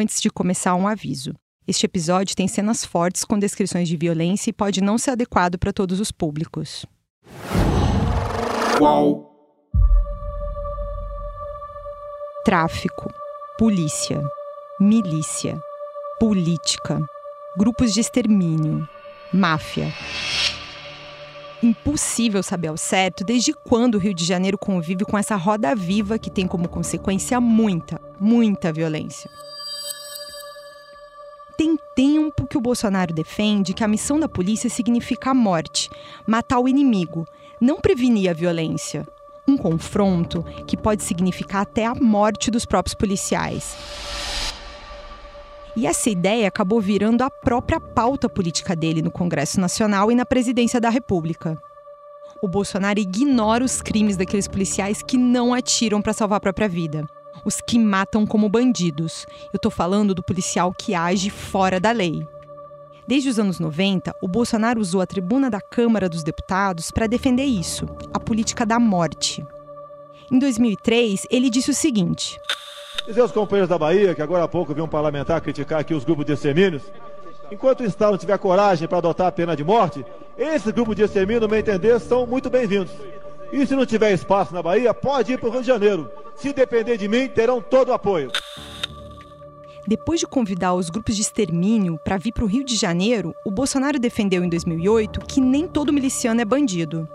[0.00, 1.34] Antes de começar, um aviso.
[1.66, 5.72] Este episódio tem cenas fortes com descrições de violência e pode não ser adequado para
[5.72, 6.86] todos os públicos.
[8.78, 9.28] Qual?
[12.44, 13.12] Tráfico,
[13.58, 14.22] polícia,
[14.78, 15.60] milícia,
[16.20, 17.00] política,
[17.56, 18.88] grupos de extermínio,
[19.32, 19.92] máfia.
[21.60, 26.20] Impossível saber ao certo desde quando o Rio de Janeiro convive com essa roda viva
[26.20, 29.28] que tem como consequência muita, muita violência.
[31.58, 35.90] Tem tempo que o Bolsonaro defende que a missão da polícia significa a morte,
[36.24, 37.26] matar o inimigo,
[37.60, 39.04] não prevenir a violência.
[39.46, 43.76] Um confronto que pode significar até a morte dos próprios policiais.
[45.74, 50.24] E essa ideia acabou virando a própria pauta política dele no Congresso Nacional e na
[50.24, 51.60] presidência da República.
[52.40, 57.04] O Bolsonaro ignora os crimes daqueles policiais que não atiram para salvar a própria vida.
[57.44, 59.26] Os que matam como bandidos.
[59.52, 62.26] Eu tô falando do policial que age fora da lei.
[63.06, 67.44] Desde os anos 90, o Bolsonaro usou a tribuna da Câmara dos Deputados para defender
[67.44, 69.42] isso, a política da morte.
[70.30, 72.38] Em 2003, ele disse o seguinte:
[73.06, 76.04] Dizer aos companheiros da Bahia, que agora há pouco vi um parlamentar criticar aqui os
[76.04, 76.82] grupos de extermínios,
[77.50, 80.04] enquanto o Estado não tiver coragem para adotar a pena de morte,
[80.36, 82.92] esses grupos de extermínio, no meu entender, são muito bem-vindos.
[83.50, 86.10] E se não tiver espaço na Bahia, pode ir para o Rio de Janeiro.
[86.34, 88.30] Se depender de mim, terão todo o apoio.
[89.86, 93.50] Depois de convidar os grupos de extermínio para vir para o Rio de Janeiro, o
[93.50, 97.08] Bolsonaro defendeu em 2008 que nem todo miliciano é bandido.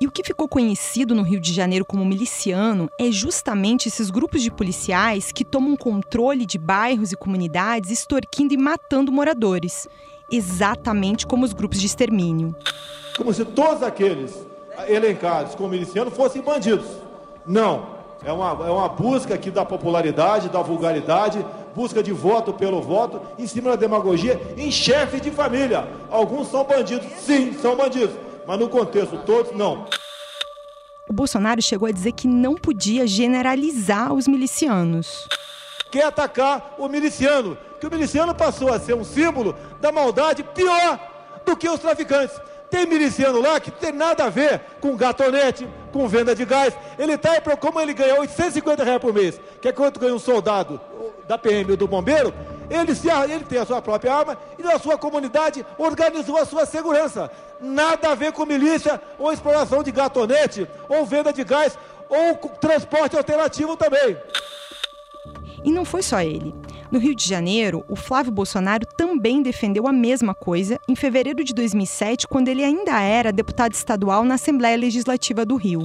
[0.00, 4.42] E o que ficou conhecido no Rio de Janeiro como miliciano é justamente esses grupos
[4.42, 9.86] de policiais que tomam controle de bairros e comunidades, extorquindo e matando moradores,
[10.32, 12.56] exatamente como os grupos de extermínio.
[13.16, 14.49] Como se todos aqueles
[14.88, 16.86] elencados como milicianos fossem bandidos.
[17.46, 18.00] Não.
[18.24, 23.20] É uma, é uma busca aqui da popularidade, da vulgaridade, busca de voto pelo voto,
[23.38, 25.88] em cima da demagogia, em chefes de família.
[26.10, 28.14] Alguns são bandidos, sim, são bandidos
[28.50, 29.86] mas no contexto todos, não.
[31.08, 35.28] O Bolsonaro chegou a dizer que não podia generalizar os milicianos.
[35.88, 40.98] Quer atacar o miliciano, que o miliciano passou a ser um símbolo da maldade pior
[41.46, 42.40] do que os traficantes.
[42.70, 46.72] Tem miliciano lá que tem nada a ver com gatonete, com venda de gás.
[46.98, 50.18] Ele está aí, como ele ganha 850 reais por mês, que é quanto ganha um
[50.18, 50.80] soldado
[51.26, 52.32] da PM ou do bombeiro,
[52.70, 56.64] ele, se, ele tem a sua própria arma e na sua comunidade organizou a sua
[56.64, 57.30] segurança.
[57.60, 61.76] Nada a ver com milícia ou exploração de gatonete, ou venda de gás,
[62.08, 64.16] ou transporte alternativo também.
[65.64, 66.54] E não foi só ele.
[66.90, 71.54] No Rio de Janeiro, o Flávio Bolsonaro também defendeu a mesma coisa em fevereiro de
[71.54, 75.82] 2007, quando ele ainda era deputado estadual na Assembleia Legislativa do Rio.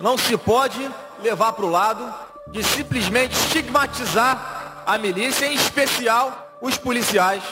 [0.00, 0.78] Não se pode
[1.22, 2.12] levar para o lado
[2.50, 7.42] de simplesmente estigmatizar a milícia, em especial os policiais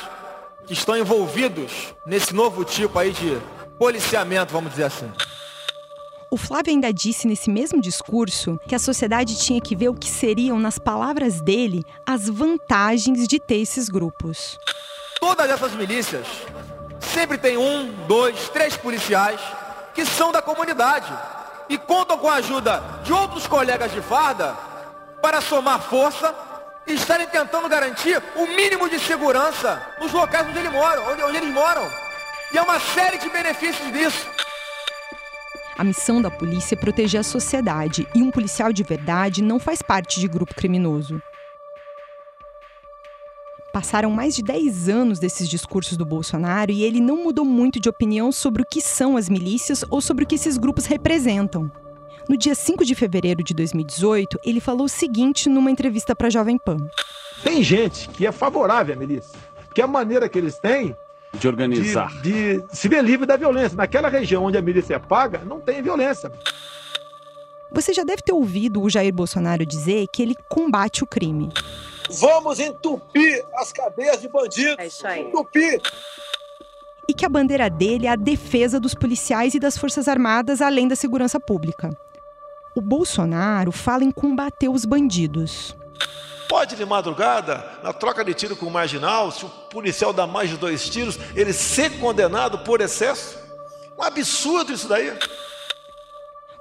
[0.67, 3.39] que estão envolvidos nesse novo tipo aí de
[3.79, 5.11] policiamento, vamos dizer assim.
[6.31, 10.09] O Flávio ainda disse nesse mesmo discurso que a sociedade tinha que ver o que
[10.09, 14.59] seriam, nas palavras dele, as vantagens de ter esses grupos.
[15.19, 16.27] Todas essas milícias
[17.01, 19.41] sempre tem um, dois, três policiais
[19.95, 21.11] que são da comunidade
[21.67, 24.55] e contam com a ajuda de outros colegas de farda
[25.23, 26.35] para somar força
[26.87, 31.37] e estarem tentando garantir o mínimo de segurança nos locais onde, ele mora, onde, onde
[31.39, 31.91] eles moram.
[32.53, 34.38] E há uma série de benefícios disso.
[35.79, 39.81] A missão da polícia é proteger a sociedade e um policial de verdade não faz
[39.81, 41.23] parte de grupo criminoso.
[43.73, 47.89] Passaram mais de 10 anos desses discursos do Bolsonaro e ele não mudou muito de
[47.89, 51.71] opinião sobre o que são as milícias ou sobre o que esses grupos representam.
[52.29, 56.31] No dia 5 de fevereiro de 2018, ele falou o seguinte numa entrevista para a
[56.31, 56.79] Jovem Pan:
[57.45, 60.97] Tem gente que é favorável à milícia, porque a maneira que eles têm
[61.33, 63.77] de organizar, de, de se ver livre da violência.
[63.77, 66.31] Naquela região onde a milícia é paga, não tem violência.
[67.71, 71.51] Você já deve ter ouvido o Jair Bolsonaro dizer que ele combate o crime.
[72.11, 74.77] Vamos entupir as cadeias de bandidos.
[74.79, 75.23] É isso aí.
[75.23, 75.81] Entupir.
[77.07, 80.89] E que a bandeira dele é a defesa dos policiais e das Forças Armadas, além
[80.89, 81.91] da segurança pública.
[82.75, 85.77] O Bolsonaro fala em combater os bandidos.
[86.49, 90.49] Pode de madrugada, na troca de tiro com o marginal, se o policial dá mais
[90.49, 93.39] de dois tiros, ele ser condenado por excesso?
[93.99, 95.13] Um absurdo isso daí.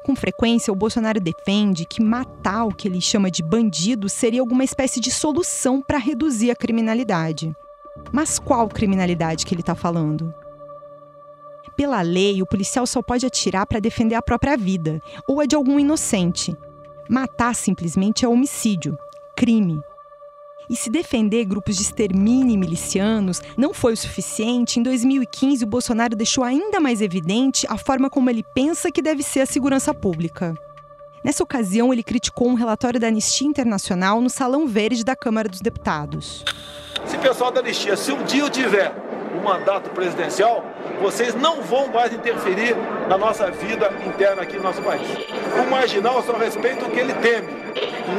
[0.04, 4.64] Com frequência, o Bolsonaro defende que matar o que ele chama de bandido seria alguma
[4.64, 7.56] espécie de solução para reduzir a criminalidade.
[8.12, 10.34] Mas qual criminalidade que ele está falando?
[11.76, 15.56] Pela lei, o policial só pode atirar para defender a própria vida ou a de
[15.56, 16.58] algum inocente.
[17.10, 18.98] Matar simplesmente é homicídio,
[19.38, 19.80] crime.
[20.68, 26.16] E se defender grupos de extermínio milicianos não foi o suficiente, em 2015 o Bolsonaro
[26.16, 30.56] deixou ainda mais evidente a forma como ele pensa que deve ser a segurança pública.
[31.24, 35.62] Nessa ocasião, ele criticou um relatório da Anistia Internacional no Salão Verde da Câmara dos
[35.62, 36.44] Deputados.
[37.06, 38.94] Se pessoal da Anistia, se um dia eu tiver
[39.38, 40.66] um mandato presidencial,
[41.02, 42.76] vocês não vão mais interferir
[43.08, 45.08] na nossa vida interna aqui no nosso país.
[45.62, 47.67] O marginal só respeita o que ele teme.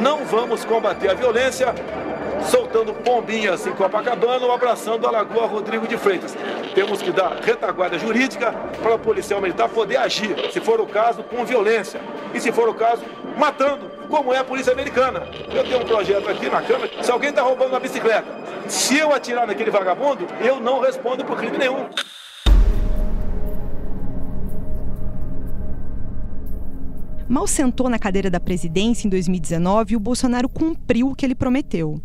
[0.01, 1.73] Não vamos combater a violência
[2.49, 6.35] soltando pombinhas em Copacabana ou abraçando a Lagoa Rodrigo de Freitas.
[6.73, 11.23] Temos que dar retaguarda jurídica para o policial militar poder agir, se for o caso,
[11.23, 11.99] com violência.
[12.33, 13.03] E se for o caso,
[13.37, 15.27] matando, como é a polícia americana.
[15.53, 18.27] Eu tenho um projeto aqui na Câmara, se alguém está roubando uma bicicleta,
[18.67, 21.89] se eu atirar naquele vagabundo, eu não respondo por crime nenhum.
[27.29, 31.35] Mal sentou na cadeira da presidência em 2019 e o Bolsonaro cumpriu o que ele
[31.35, 32.01] prometeu.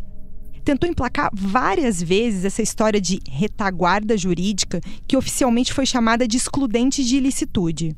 [0.63, 7.03] Tentou emplacar várias vezes essa história de retaguarda jurídica, que oficialmente foi chamada de excludente
[7.03, 7.95] de ilicitude.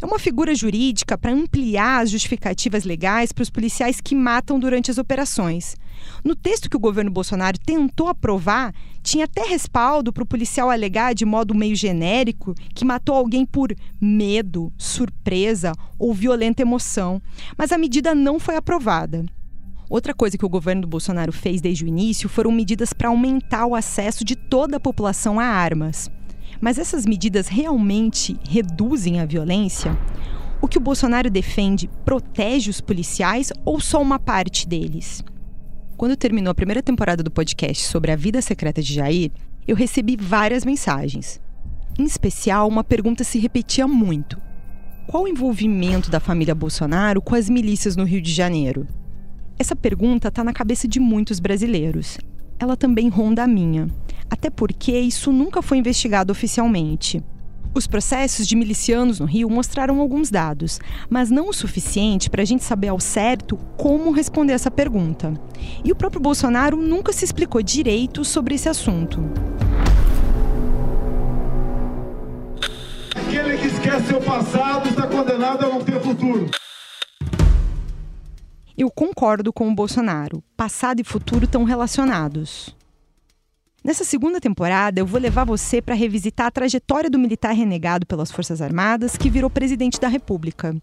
[0.00, 4.90] É uma figura jurídica para ampliar as justificativas legais para os policiais que matam durante
[4.90, 5.76] as operações.
[6.24, 8.72] No texto que o governo Bolsonaro tentou aprovar,
[9.02, 13.74] tinha até respaldo para o policial alegar de modo meio genérico que matou alguém por
[14.00, 17.20] medo, surpresa ou violenta emoção,
[17.58, 19.26] mas a medida não foi aprovada.
[19.90, 23.66] Outra coisa que o governo do Bolsonaro fez desde o início foram medidas para aumentar
[23.66, 26.08] o acesso de toda a população a armas.
[26.60, 29.98] Mas essas medidas realmente reduzem a violência?
[30.62, 35.24] O que o Bolsonaro defende protege os policiais ou só uma parte deles?
[36.02, 39.30] Quando terminou a primeira temporada do podcast sobre a vida secreta de Jair,
[39.68, 41.40] eu recebi várias mensagens.
[41.96, 44.36] Em especial, uma pergunta se repetia muito:
[45.06, 48.84] Qual o envolvimento da família Bolsonaro com as milícias no Rio de Janeiro?
[49.56, 52.18] Essa pergunta está na cabeça de muitos brasileiros.
[52.58, 53.88] Ela também ronda a minha
[54.28, 57.22] até porque isso nunca foi investigado oficialmente.
[57.74, 60.78] Os processos de milicianos no Rio mostraram alguns dados,
[61.08, 65.32] mas não o suficiente para a gente saber ao certo como responder essa pergunta.
[65.82, 69.20] E o próprio Bolsonaro nunca se explicou direito sobre esse assunto.
[73.16, 76.50] Aquele que esquece seu passado está condenado a não ter futuro.
[78.76, 80.42] Eu concordo com o Bolsonaro.
[80.56, 82.74] Passado e futuro estão relacionados.
[83.84, 88.30] Nessa segunda temporada, eu vou levar você para revisitar a trajetória do militar renegado pelas
[88.30, 90.76] Forças Armadas que virou presidente da República.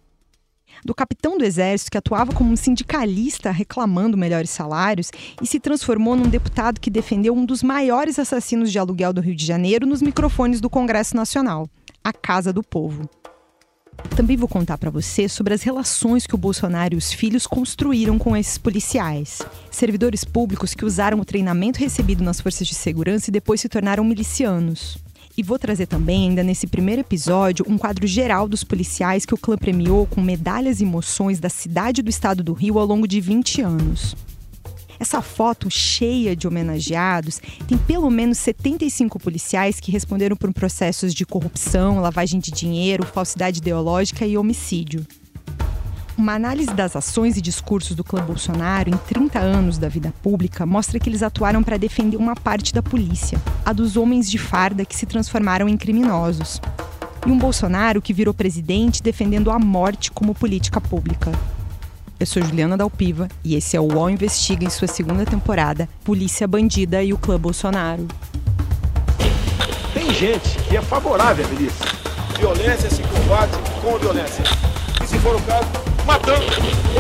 [0.84, 5.12] Do capitão do Exército que atuava como um sindicalista reclamando melhores salários
[5.42, 9.36] e se transformou num deputado que defendeu um dos maiores assassinos de aluguel do Rio
[9.36, 11.70] de Janeiro nos microfones do Congresso Nacional,
[12.04, 13.10] a Casa do Povo.
[14.16, 18.20] Também vou contar para você sobre as relações que o Bolsonaro e os filhos construíram
[18.20, 19.42] com esses policiais.
[19.72, 24.04] Servidores públicos que usaram o treinamento recebido nas forças de segurança e depois se tornaram
[24.04, 24.98] milicianos.
[25.38, 29.38] E vou trazer também, ainda nesse primeiro episódio, um quadro geral dos policiais que o
[29.38, 33.22] clã premiou com medalhas e moções da cidade do estado do Rio ao longo de
[33.22, 34.16] 20 anos.
[35.00, 41.26] Essa foto cheia de homenageados tem pelo menos 75 policiais que responderam por processos de
[41.26, 45.08] corrupção, lavagem de dinheiro, falsidade ideológica e homicídio.
[46.18, 50.66] Uma análise das ações e discursos do clã Bolsonaro em 30 anos da vida pública
[50.66, 54.84] mostra que eles atuaram para defender uma parte da polícia, a dos homens de farda
[54.84, 56.60] que se transformaram em criminosos.
[57.26, 61.32] E um Bolsonaro que virou presidente defendendo a morte como política pública.
[62.20, 66.46] Eu sou Juliana Dalpiva e esse é o UOL Investiga em sua segunda temporada, Polícia
[66.46, 68.06] Bandida e o Clã Bolsonaro.
[69.94, 71.86] Tem gente que é favorável à milícia.
[72.38, 74.44] Violência se combate com violência.
[75.02, 75.68] E se for o caso,
[76.06, 76.44] matando.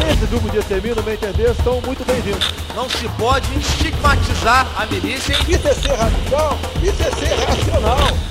[0.09, 2.53] Esse grupo de extermínio, no meu entender, estão muito bem-vindos.
[2.73, 5.33] Não se pode estigmatizar a milícia.
[5.49, 8.28] Isso é ser radical, isso é ser racional.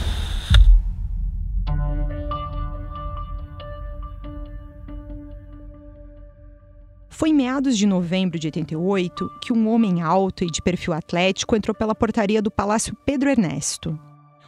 [7.18, 11.56] Foi em meados de novembro de 88 que um homem alto e de perfil atlético
[11.56, 13.98] entrou pela portaria do Palácio Pedro Ernesto.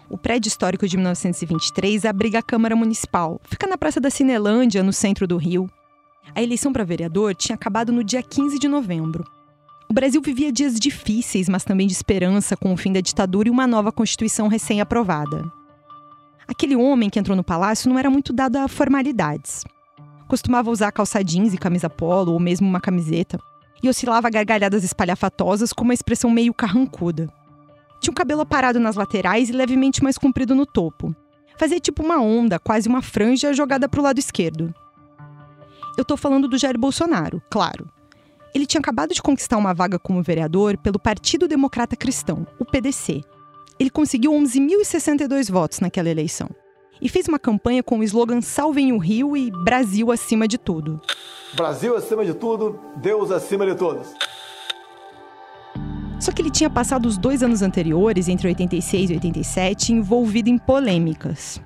[0.09, 3.41] O prédio histórico de 1923 abriga a Câmara Municipal.
[3.43, 5.69] Fica na Praça da Cinelândia, no centro do Rio.
[6.33, 9.25] A eleição para vereador tinha acabado no dia 15 de novembro.
[9.89, 13.51] O Brasil vivia dias difíceis, mas também de esperança com o fim da ditadura e
[13.51, 15.43] uma nova Constituição recém-aprovada.
[16.47, 19.65] Aquele homem que entrou no palácio não era muito dado a formalidades
[20.31, 23.37] costumava usar calça jeans e camisa polo, ou mesmo uma camiseta,
[23.83, 27.29] e oscilava gargalhadas espalhafatosas com uma expressão meio carrancuda.
[28.01, 31.13] Tinha o cabelo aparado nas laterais e levemente mais comprido no topo.
[31.59, 34.73] Fazia tipo uma onda, quase uma franja jogada para o lado esquerdo.
[35.99, 37.91] Eu tô falando do Jair Bolsonaro, claro.
[38.55, 43.21] Ele tinha acabado de conquistar uma vaga como vereador pelo Partido Democrata Cristão, o PDC.
[43.81, 46.49] Ele conseguiu 11.062 votos naquela eleição
[47.01, 51.01] e fez uma campanha com o slogan Salvem o Rio e Brasil acima de tudo.
[51.55, 54.09] Brasil acima de tudo, Deus acima de todos.
[56.21, 60.59] Só que ele tinha passado os dois anos anteriores, entre 86 e 87, envolvido em
[60.59, 61.61] polêmicas.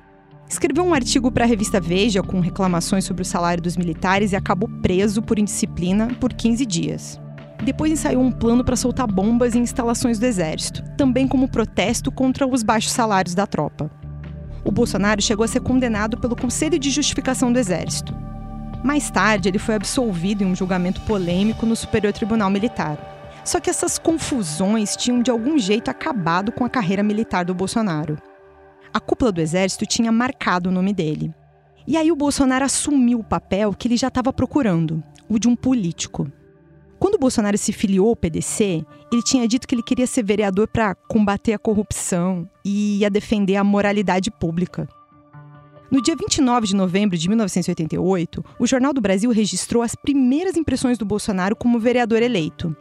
[0.49, 4.37] Escreveu um artigo para a revista Veja com reclamações sobre o salário dos militares e
[4.37, 7.21] acabou preso por indisciplina por 15 dias.
[7.64, 12.47] Depois ensaiou um plano para soltar bombas em instalações do exército, também como protesto contra
[12.47, 13.91] os baixos salários da tropa.
[14.64, 18.14] O Bolsonaro chegou a ser condenado pelo Conselho de Justificação do Exército.
[18.83, 22.99] Mais tarde, ele foi absolvido em um julgamento polêmico no Superior Tribunal Militar.
[23.44, 28.16] Só que essas confusões tinham de algum jeito acabado com a carreira militar do Bolsonaro.
[28.92, 31.35] A cúpula do exército tinha marcado o nome dele.
[31.87, 35.54] E aí o Bolsonaro assumiu o papel que ele já estava procurando, o de um
[35.54, 36.30] político.
[37.04, 38.82] Quando o Bolsonaro se filiou ao PDC,
[39.12, 43.56] ele tinha dito que ele queria ser vereador para combater a corrupção e ia defender
[43.56, 44.88] a moralidade pública.
[45.90, 50.96] No dia 29 de novembro de 1988, o Jornal do Brasil registrou as primeiras impressões
[50.96, 52.75] do Bolsonaro como vereador eleito.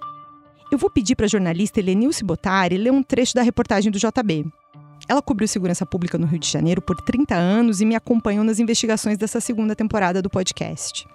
[0.72, 4.46] Eu vou pedir para a jornalista Helenilce Botari ler um trecho da reportagem do JB.
[5.06, 8.58] Ela cobriu segurança pública no Rio de Janeiro por 30 anos e me acompanhou nas
[8.58, 11.06] investigações dessa segunda temporada do podcast.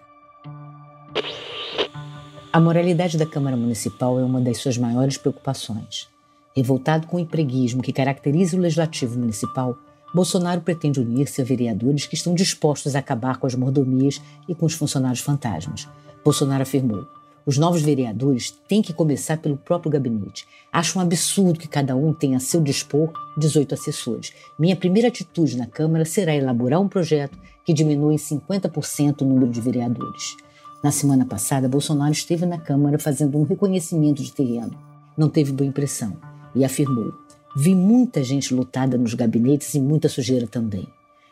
[2.50, 6.08] A moralidade da Câmara Municipal é uma das suas maiores preocupações.
[6.56, 9.76] Revoltado com o empreguismo que caracteriza o legislativo municipal,
[10.14, 14.64] Bolsonaro pretende unir-se a vereadores que estão dispostos a acabar com as mordomias e com
[14.64, 15.86] os funcionários fantasmas.
[16.24, 17.06] Bolsonaro afirmou:
[17.44, 20.46] os novos vereadores têm que começar pelo próprio gabinete.
[20.72, 24.32] Acho um absurdo que cada um tenha a seu dispor 18 assessores.
[24.58, 29.50] Minha primeira atitude na Câmara será elaborar um projeto que diminua em 50% o número
[29.50, 30.34] de vereadores.
[30.82, 34.78] Na semana passada, Bolsonaro esteve na Câmara fazendo um reconhecimento de terreno.
[35.16, 36.16] Não teve boa impressão
[36.54, 37.12] e afirmou:
[37.56, 40.86] Vi muita gente lutada nos gabinetes e muita sujeira também.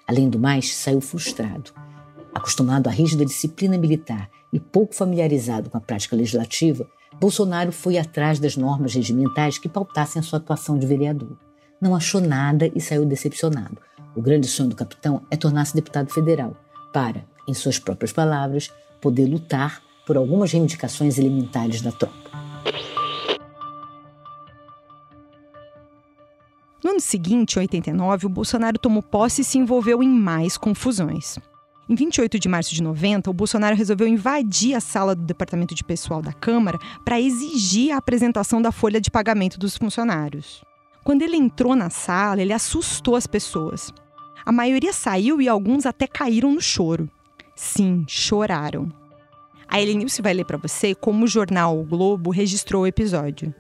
[0.07, 1.71] Além do mais, saiu frustrado.
[2.35, 6.87] Acostumado à rígida disciplina militar e pouco familiarizado com a prática legislativa,
[7.21, 11.37] Bolsonaro foi atrás das normas regimentais que pautassem a sua atuação de vereador.
[11.81, 13.79] Não achou nada e saiu decepcionado.
[14.15, 16.57] O grande sonho do capitão é tornar-se deputado federal,
[16.93, 22.15] para, em suas próprias palavras, poder lutar por algumas reivindicações elementares da tropa.
[26.85, 31.37] No ano seguinte, em 89, o Bolsonaro tomou posse e se envolveu em mais confusões.
[31.89, 35.83] Em 28 de março de 90, o Bolsonaro resolveu invadir a sala do departamento de
[35.83, 40.65] pessoal da Câmara para exigir a apresentação da folha de pagamento dos funcionários.
[41.03, 43.93] Quando ele entrou na sala, ele assustou as pessoas.
[44.45, 47.11] A maioria saiu e alguns até caíram no choro.
[47.57, 48.93] Sim, choraram.
[49.67, 53.53] A Helenilce vai ler para você como o jornal O Globo registrou o episódio.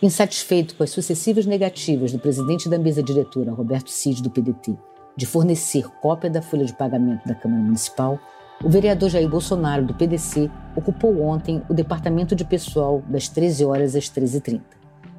[0.00, 4.74] Insatisfeito com as sucessivas negativas do presidente da mesa diretora, Roberto Cid, do PDT,
[5.14, 8.18] de fornecer cópia da folha de pagamento da Câmara Municipal,
[8.64, 13.96] o vereador Jair Bolsonaro, do PDC, ocupou ontem o departamento de pessoal das 13 horas
[13.96, 14.60] às 13h30.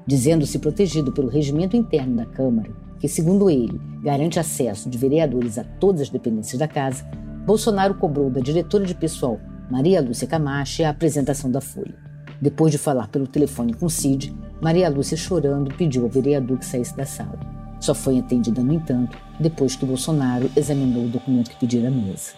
[0.08, 5.63] Dizendo-se protegido pelo regimento interno da Câmara, que, segundo ele, garante acesso de vereadores a
[5.63, 7.05] todas as dependências da casa,
[7.45, 11.98] Bolsonaro cobrou da diretora de pessoal, Maria Lúcia Camacho, a apresentação da folha.
[12.39, 16.95] Depois de falar pelo telefone com Cid, Maria Lúcia, chorando, pediu ao vereador que saísse
[16.95, 17.39] da sala.
[17.79, 22.33] Só foi atendida, no entanto, depois que Bolsonaro examinou o documento que pedira à mesa.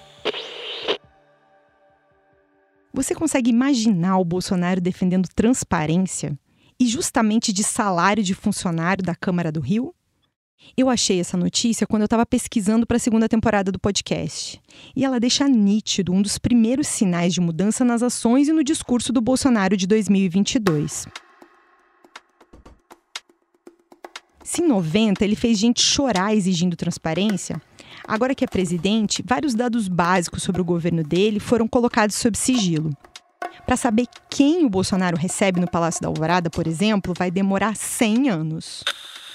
[2.93, 6.38] Você consegue imaginar o Bolsonaro defendendo transparência
[6.79, 9.93] e justamente de salário de funcionário da Câmara do Rio?
[10.75, 14.60] Eu achei essa notícia quando eu estava pesquisando para a segunda temporada do podcast.
[14.96, 19.13] E ela deixa nítido um dos primeiros sinais de mudança nas ações e no discurso
[19.13, 21.08] do Bolsonaro de 2022.
[24.43, 27.62] Se em 90 ele fez gente chorar exigindo transparência,
[28.08, 32.89] agora que é presidente, vários dados básicos sobre o governo dele foram colocados sob sigilo.
[33.65, 38.29] Para saber quem o Bolsonaro recebe no Palácio da Alvorada, por exemplo, vai demorar 100
[38.29, 38.84] anos.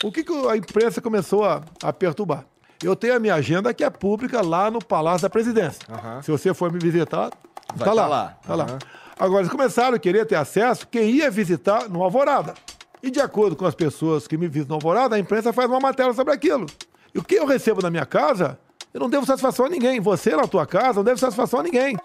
[0.02, 2.44] O que, que a imprensa começou a, a perturbar?
[2.82, 5.80] Eu tenho a minha agenda que é pública lá no Palácio da Presidência.
[5.88, 6.22] Uhum.
[6.22, 7.30] Se você for me visitar,
[7.74, 8.02] vai tá lá.
[8.02, 8.38] Tá lá.
[8.46, 8.58] Tá uhum.
[8.58, 8.78] lá.
[9.18, 12.54] Agora, eles começaram a querer ter acesso quem ia visitar no Alvorada.
[13.02, 15.80] E de acordo com as pessoas que me visitam no Alvorada, a imprensa faz uma
[15.80, 16.66] matéria sobre aquilo.
[17.12, 18.56] E o que eu recebo na minha casa,
[18.94, 19.98] eu não devo satisfação a ninguém.
[20.00, 21.96] Você na tua casa não deve satisfação a ninguém.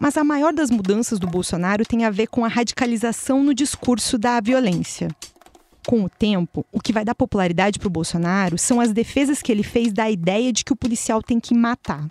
[0.00, 4.18] Mas a maior das mudanças do Bolsonaro tem a ver com a radicalização no discurso
[4.18, 5.08] da violência.
[5.86, 9.50] Com o tempo, o que vai dar popularidade para o Bolsonaro são as defesas que
[9.50, 12.06] ele fez da ideia de que o policial tem que matar.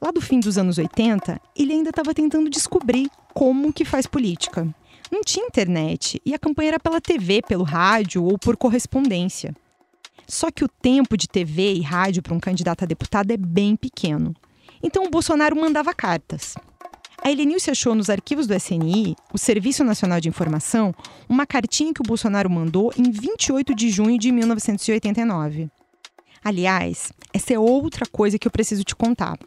[0.00, 4.66] Lá do fim dos anos 80, ele ainda estava tentando descobrir como que faz política.
[5.10, 9.54] Não tinha internet e a campanha era pela TV, pelo rádio ou por correspondência.
[10.26, 13.76] Só que o tempo de TV e rádio para um candidato a deputado é bem
[13.76, 14.34] pequeno.
[14.82, 16.54] Então o Bolsonaro mandava cartas.
[17.24, 20.92] A Helenilce achou nos arquivos do SNI, o Serviço Nacional de Informação,
[21.28, 25.70] uma cartinha que o Bolsonaro mandou em 28 de junho de 1989.
[26.42, 29.38] Aliás, essa é outra coisa que eu preciso te contar.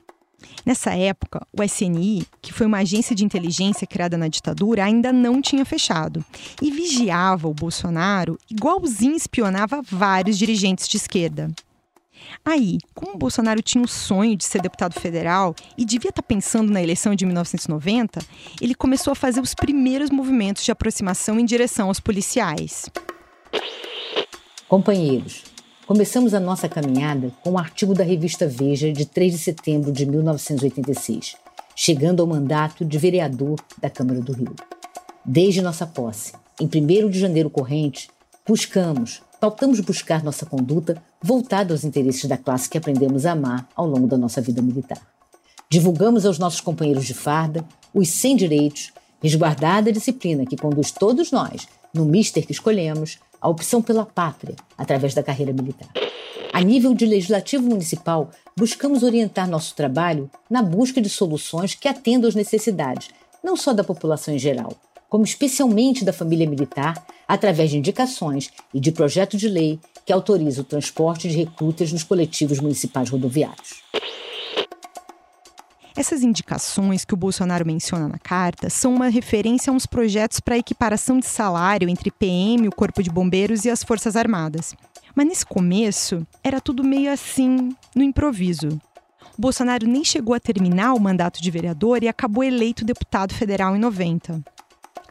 [0.66, 5.42] Nessa época, o SNI, que foi uma agência de inteligência criada na ditadura, ainda não
[5.42, 6.24] tinha fechado
[6.62, 11.52] e vigiava o Bolsonaro igualzinho espionava vários dirigentes de esquerda.
[12.44, 16.72] Aí, como o Bolsonaro tinha o sonho de ser deputado federal e devia estar pensando
[16.72, 18.20] na eleição de 1990,
[18.62, 22.90] ele começou a fazer os primeiros movimentos de aproximação em direção aos policiais.
[24.68, 25.44] Companheiros,
[25.86, 30.04] Começamos a nossa caminhada com um artigo da revista Veja de 3 de setembro de
[30.04, 31.36] 1986,
[31.76, 34.56] chegando ao mandato de vereador da Câmara do Rio.
[35.24, 38.10] Desde nossa posse, em 1 de janeiro corrente,
[38.48, 43.86] buscamos, pautamos buscar nossa conduta voltada aos interesses da classe que aprendemos a amar ao
[43.86, 45.00] longo da nossa vida militar.
[45.70, 51.32] Divulgamos aos nossos companheiros de farda os 100 direitos, resguardada a disciplina que conduz todos
[51.32, 55.90] nós, no mister que escolhemos, a opção pela pátria através da carreira militar.
[56.52, 62.28] A nível de legislativo municipal, buscamos orientar nosso trabalho na busca de soluções que atendam
[62.28, 63.10] às necessidades,
[63.44, 64.74] não só da população em geral,
[65.16, 70.60] como especialmente da família militar, através de indicações e de projeto de lei que autoriza
[70.60, 73.82] o transporte de recrutas nos coletivos municipais rodoviários.
[75.96, 80.58] Essas indicações que o Bolsonaro menciona na carta são uma referência a uns projetos para
[80.58, 84.76] equiparação de salário entre PM, o Corpo de Bombeiros e as Forças Armadas.
[85.16, 88.68] Mas nesse começo, era tudo meio assim, no improviso.
[89.38, 93.78] O Bolsonaro nem chegou a terminar o mandato de vereador e acabou eleito deputado federal
[93.78, 94.44] em 90.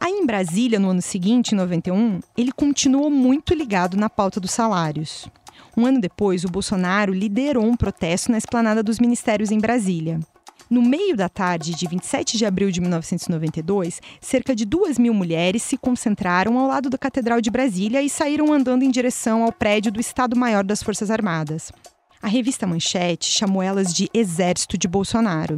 [0.04, 4.50] Aí em Brasília, no ano seguinte, em 91, ele continuou muito ligado na pauta dos
[4.50, 5.26] salários.
[5.74, 10.20] Um ano depois, o Bolsonaro liderou um protesto na esplanada dos ministérios em Brasília.
[10.68, 15.62] No meio da tarde de 27 de abril de 1992, cerca de duas mil mulheres
[15.62, 19.90] se concentraram ao lado da Catedral de Brasília e saíram andando em direção ao prédio
[19.90, 21.72] do Estado-Maior das Forças Armadas.
[22.20, 25.56] A revista Manchete chamou elas de Exército de Bolsonaro.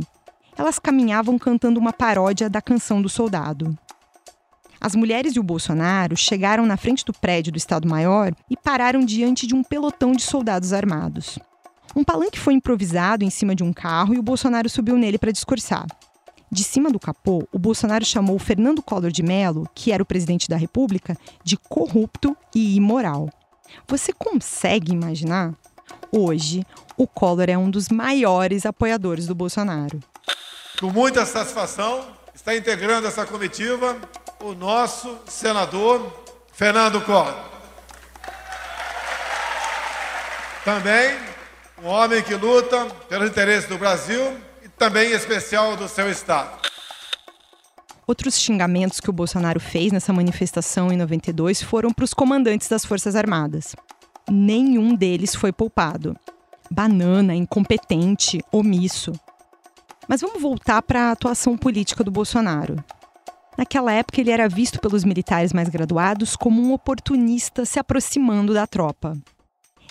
[0.57, 3.77] Elas caminhavam cantando uma paródia da canção do soldado.
[4.81, 9.47] As mulheres e o Bolsonaro chegaram na frente do prédio do Estado-Maior e pararam diante
[9.47, 11.39] de um pelotão de soldados armados.
[11.95, 15.33] Um palanque foi improvisado em cima de um carro e o Bolsonaro subiu nele para
[15.33, 15.87] discursar.
[16.51, 20.49] De cima do capô, o Bolsonaro chamou Fernando Collor de Mello, que era o presidente
[20.49, 23.29] da República, de corrupto e imoral.
[23.89, 25.55] Você consegue imaginar?
[26.13, 26.65] Hoje,
[26.97, 30.01] o Collor é um dos maiores apoiadores do Bolsonaro.
[30.79, 32.07] Com muita satisfação,
[32.47, 33.97] está integrando essa comitiva
[34.39, 36.13] o nosso senador
[36.53, 37.35] Fernando Collor.
[40.65, 41.19] Também
[41.83, 46.57] um homem que luta pelos interesses do Brasil e também em especial do seu Estado.
[48.07, 52.85] Outros xingamentos que o Bolsonaro fez nessa manifestação em 92 foram para os comandantes das
[52.85, 53.75] Forças Armadas.
[54.31, 56.17] Nenhum deles foi poupado.
[56.71, 59.13] Banana, incompetente, omisso.
[60.09, 62.77] Mas vamos voltar para a atuação política do Bolsonaro.
[63.57, 68.67] Naquela época, ele era visto pelos militares mais graduados como um oportunista se aproximando da
[68.67, 69.17] tropa.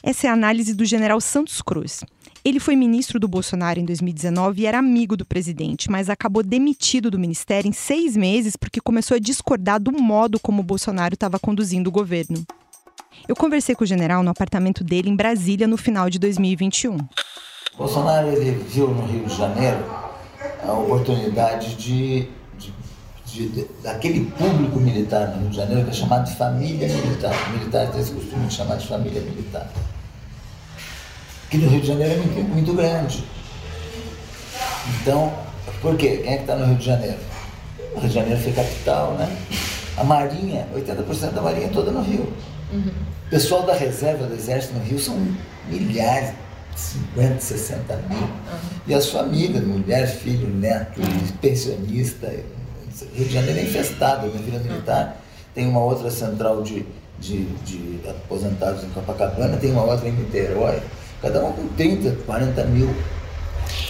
[0.04, 2.04] Essa é a análise do general Santos Cruz.
[2.44, 7.10] Ele foi ministro do Bolsonaro em 2019 e era amigo do presidente, mas acabou demitido
[7.10, 11.40] do ministério em seis meses porque começou a discordar do modo como o Bolsonaro estava
[11.40, 12.46] conduzindo o governo.
[13.28, 16.98] Eu conversei com o general no apartamento dele em Brasília no final de 2021.
[17.76, 20.05] Bolsonaro ele viu no Rio de Janeiro
[20.68, 22.74] a oportunidade de, de,
[23.26, 27.34] de, de daquele público militar no Rio de Janeiro que é chamado de família militar.
[27.52, 29.70] Militares têm esse costume de chamar de família militar
[31.50, 33.24] que no Rio de Janeiro é muito, muito grande.
[35.02, 35.32] Então,
[35.82, 36.22] por quê?
[36.24, 37.18] Quem é que está no Rio de Janeiro?
[37.96, 39.38] O Rio de Janeiro foi capital, né?
[39.98, 42.32] A Marinha, 80% da Marinha é toda no Rio.
[42.74, 42.92] Uhum.
[43.28, 45.16] O pessoal da reserva do Exército no Rio são
[45.70, 46.32] milhares,
[46.76, 48.18] 50, 60 mil.
[48.20, 48.30] Uhum.
[48.88, 51.02] E as famílias, mulher, filho, neto,
[51.42, 52.32] pensionista.
[53.14, 55.22] Rio de Janeiro é infestado, na Vila Militar
[55.56, 56.86] tem uma outra central de,
[57.18, 60.82] de, de aposentados em Copacabana, tem uma outra em Niterói.
[61.22, 62.94] Cada um com 30, 40 mil.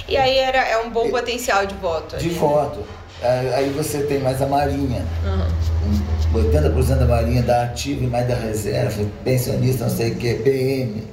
[0.08, 2.16] E aí era, é um bom potencial de voto.
[2.18, 2.40] De ali, né?
[2.40, 2.80] voto.
[3.22, 3.56] Né?
[3.56, 5.04] Aí você tem mais a Marinha.
[5.26, 6.40] Uhum.
[6.40, 11.04] 80% da Marinha da ativa e mais da reserva, pensionista, não sei o que, PM,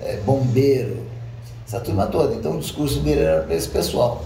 [0.00, 0.98] é, bombeiro,
[1.70, 2.34] essa turma toda.
[2.34, 4.24] Então o discurso dele era para esse pessoal.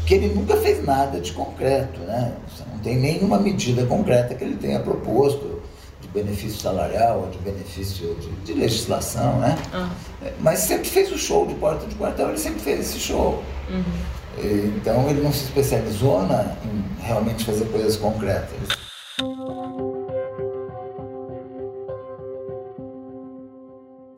[0.00, 2.34] Porque ele nunca fez nada de concreto, né?
[2.72, 5.62] Não tem nenhuma medida concreta que ele tenha proposto
[6.00, 9.56] de benefício salarial ou de benefício de, de legislação, né?
[9.72, 9.88] Uhum.
[10.40, 13.42] Mas sempre fez o show de porta de quartel, ele sempre fez esse show.
[13.70, 14.74] Uhum.
[14.76, 18.83] Então ele não se especializou na, em realmente fazer coisas concretas.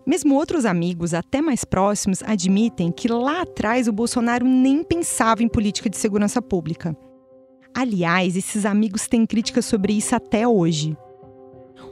[0.07, 5.49] Mesmo outros amigos, até mais próximos, admitem que lá atrás o Bolsonaro nem pensava em
[5.49, 6.97] política de segurança pública.
[7.75, 10.97] Aliás, esses amigos têm críticas sobre isso até hoje.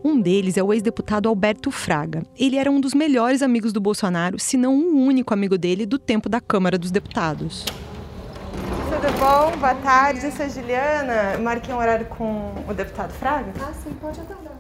[0.05, 2.23] Um deles é o ex-deputado Alberto Fraga.
[2.39, 5.99] Ele era um dos melhores amigos do Bolsonaro, se não o único amigo dele do
[5.99, 7.65] tempo da Câmara dos Deputados.
[7.65, 9.59] Tudo bom?
[9.59, 11.39] Boa tarde, eu sou a Juliana.
[11.43, 13.53] Marquei um horário com o deputado Fraga?
[13.61, 14.54] Ah, sim, pode aguardar.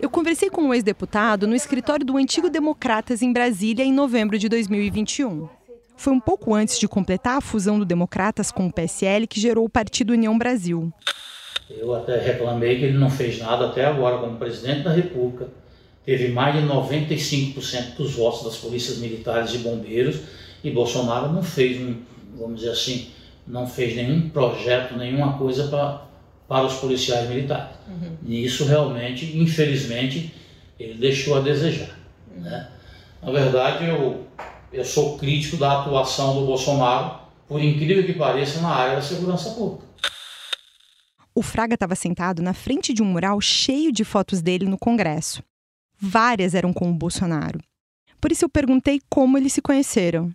[0.00, 4.48] Eu conversei com o ex-deputado no escritório do Antigo Democratas em Brasília em novembro de
[4.48, 5.46] 2021.
[5.94, 9.66] Foi um pouco antes de completar a fusão do Democratas com o PSL que gerou
[9.66, 10.90] o Partido União Brasil.
[11.68, 15.48] Eu até reclamei que ele não fez nada até agora como presidente da República.
[16.04, 20.20] Teve mais de 95% dos votos das polícias militares e bombeiros
[20.64, 21.96] e Bolsonaro não fez um,
[22.38, 23.10] vamos dizer assim,
[23.46, 26.09] não fez nenhum projeto, nenhuma coisa para
[26.50, 27.76] para os policiais militares.
[27.86, 28.16] Uhum.
[28.26, 30.34] E isso realmente, infelizmente,
[30.80, 31.96] ele deixou a desejar.
[32.36, 32.68] Né?
[33.22, 34.26] Na verdade, eu,
[34.72, 39.50] eu sou crítico da atuação do Bolsonaro, por incrível que pareça, na área da segurança
[39.50, 39.84] pública.
[41.32, 45.44] O Fraga estava sentado na frente de um mural cheio de fotos dele no Congresso.
[46.00, 47.60] Várias eram com o Bolsonaro.
[48.20, 50.34] Por isso eu perguntei como eles se conheceram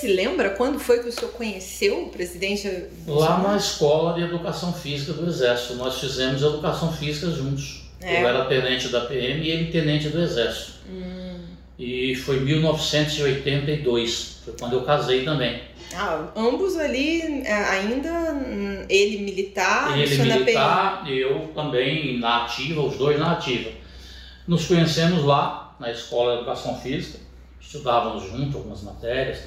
[0.00, 2.70] se lembra quando foi que o senhor conheceu o presidente?
[3.06, 5.74] Lá na escola de educação física do Exército.
[5.74, 7.88] Nós fizemos educação física juntos.
[8.00, 8.22] É.
[8.22, 10.78] Eu era tenente da PM e ele tenente do Exército.
[10.88, 11.40] Hum.
[11.78, 15.62] E foi 1982, foi quando eu casei também.
[15.94, 22.96] Ah, ambos ali é, ainda hum, ele militar, ele militar, eu também na ativa, os
[22.96, 23.70] dois na ativa.
[24.46, 27.18] Nos conhecemos lá na escola de educação física,
[27.60, 29.40] estudávamos juntos algumas matérias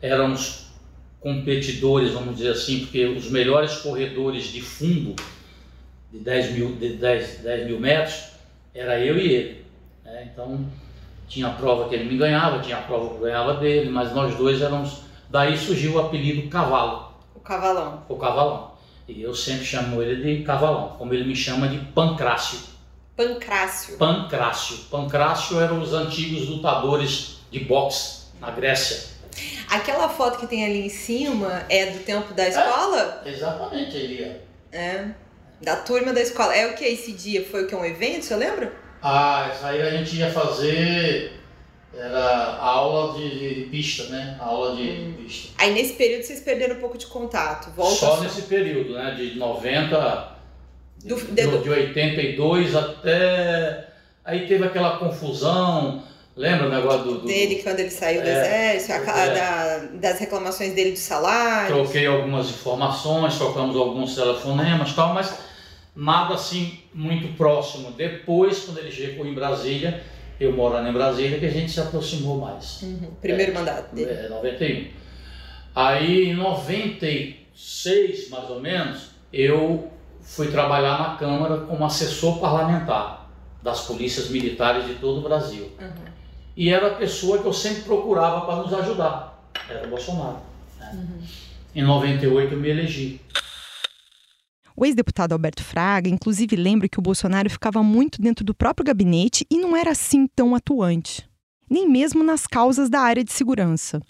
[0.00, 0.68] éramos
[1.20, 5.16] competidores, vamos dizer assim, porque os melhores corredores de fundo
[6.12, 8.30] de 10 mil, de 10, 10 mil metros
[8.74, 9.64] era eu e ele.
[10.04, 10.30] Né?
[10.32, 10.64] Então
[11.28, 14.14] tinha a prova que ele me ganhava, tinha a prova que eu ganhava dele, mas
[14.14, 15.02] nós dois éramos.
[15.28, 17.12] Daí surgiu o apelido Cavalo.
[17.34, 18.02] O Cavalão.
[18.08, 18.72] O Cavalão.
[19.06, 22.58] E eu sempre chamo ele de Cavalão, como ele me chama de Pancrácio.
[23.16, 23.98] Pancrácio.
[23.98, 24.76] Pancrácio.
[24.90, 29.17] Pancrácio eram os antigos lutadores de boxe na Grécia.
[29.70, 33.22] Aquela foto que tem ali em cima é do tempo da escola?
[33.24, 34.42] É, exatamente, Elia.
[34.72, 35.06] É.
[35.60, 36.54] Da turma da escola.
[36.54, 37.44] É o que esse dia?
[37.44, 37.74] Foi o que?
[37.74, 38.72] Um evento, você lembra?
[39.02, 41.32] Ah, isso aí a gente ia fazer.
[41.94, 44.36] Era aula de, de pista, né?
[44.38, 45.14] aula de, hum.
[45.18, 45.52] pista.
[45.58, 47.70] Aí nesse período vocês perderam um pouco de contato.
[47.74, 49.14] Volta só, só nesse período, né?
[49.16, 50.38] De 90.
[51.04, 53.88] Do, de, de, de 82 até.
[54.24, 56.04] Aí teve aquela confusão
[56.38, 59.34] Lembra o negócio do, do dele quando ele saiu do é, exército, a, é.
[59.34, 61.74] da, das reclamações dele do salário?
[61.74, 65.36] Troquei algumas informações, trocamos alguns telefonemas e tal, mas
[65.96, 67.90] nada assim muito próximo.
[67.90, 70.00] Depois, quando ele chegou em Brasília,
[70.38, 72.82] eu morando em Brasília, que a gente se aproximou mais.
[72.82, 73.10] Uhum.
[73.20, 74.12] Primeiro é, mandato dele.
[74.12, 74.86] É, 91.
[75.74, 79.90] Aí em 96, mais ou menos, eu
[80.22, 83.28] fui trabalhar na Câmara como assessor parlamentar
[83.60, 85.68] das polícias militares de todo o Brasil.
[85.80, 86.17] Uhum
[86.58, 89.48] e era a pessoa que eu sempre procurava para nos ajudar.
[89.70, 90.40] Era o Bolsonaro.
[90.80, 90.90] Né?
[90.92, 91.22] Uhum.
[91.72, 93.20] Em 98 eu me elegi.
[94.76, 99.46] O ex-deputado Alberto Fraga, inclusive, lembra que o Bolsonaro ficava muito dentro do próprio gabinete
[99.48, 101.28] e não era assim tão atuante,
[101.70, 104.02] nem mesmo nas causas da área de segurança.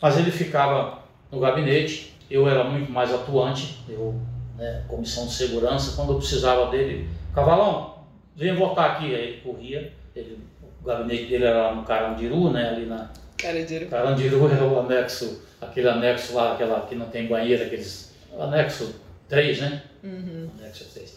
[0.00, 4.14] Mas ele ficava no gabinete, eu era muito mais atuante, eu,
[4.56, 8.04] né, comissão de segurança, quando eu precisava dele, Cavalão,
[8.36, 10.49] venha votar aqui, aí ele corria, ele
[10.82, 12.70] o gabinete dele era lá no Carandiru, né?
[12.70, 13.10] Ali na.
[13.36, 13.86] Carandiru.
[13.86, 18.10] Carandiru é o anexo, aquele anexo lá, aquela que não tem banheiro, aqueles.
[18.38, 18.94] Anexo
[19.28, 19.82] 3, né?
[20.02, 20.48] Uhum.
[20.58, 21.14] Anexo 3.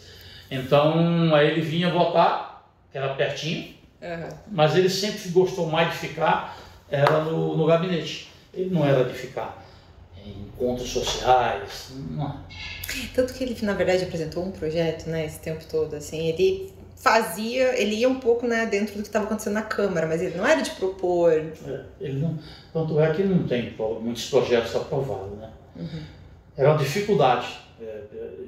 [0.50, 4.28] Então, aí ele vinha votar, que era pertinho, uhum.
[4.50, 6.56] mas ele sempre gostou mais de ficar,
[6.90, 8.30] era no, no gabinete.
[8.52, 9.64] Ele não era de ficar
[10.24, 11.92] em encontros sociais.
[12.10, 12.44] Não.
[13.14, 17.80] Tanto que ele, na verdade, apresentou um projeto, né, esse tempo todo, assim, ele fazia,
[17.80, 20.46] ele ia um pouco né, dentro do que estava acontecendo na Câmara, mas ele não
[20.46, 21.32] era de propor.
[21.32, 22.38] É, ele não,
[22.72, 25.50] tanto é que ele não tem muitos projetos aprovados, né?
[25.76, 26.02] Uhum.
[26.56, 28.02] Era uma dificuldade é,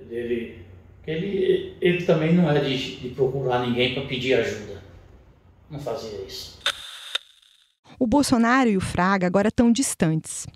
[0.09, 0.65] dele.
[1.07, 4.83] Ele, ele também não é de, de procurar ninguém para pedir ajuda.
[5.71, 6.59] Não fazia isso.
[7.99, 10.47] O Bolsonaro e o Fraga agora estão distantes.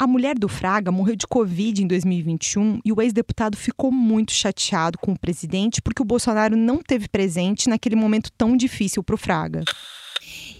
[0.00, 4.96] A mulher do Fraga morreu de Covid em 2021 e o ex-deputado ficou muito chateado
[4.96, 9.18] com o presidente porque o Bolsonaro não teve presente naquele momento tão difícil para o
[9.18, 9.64] Fraga.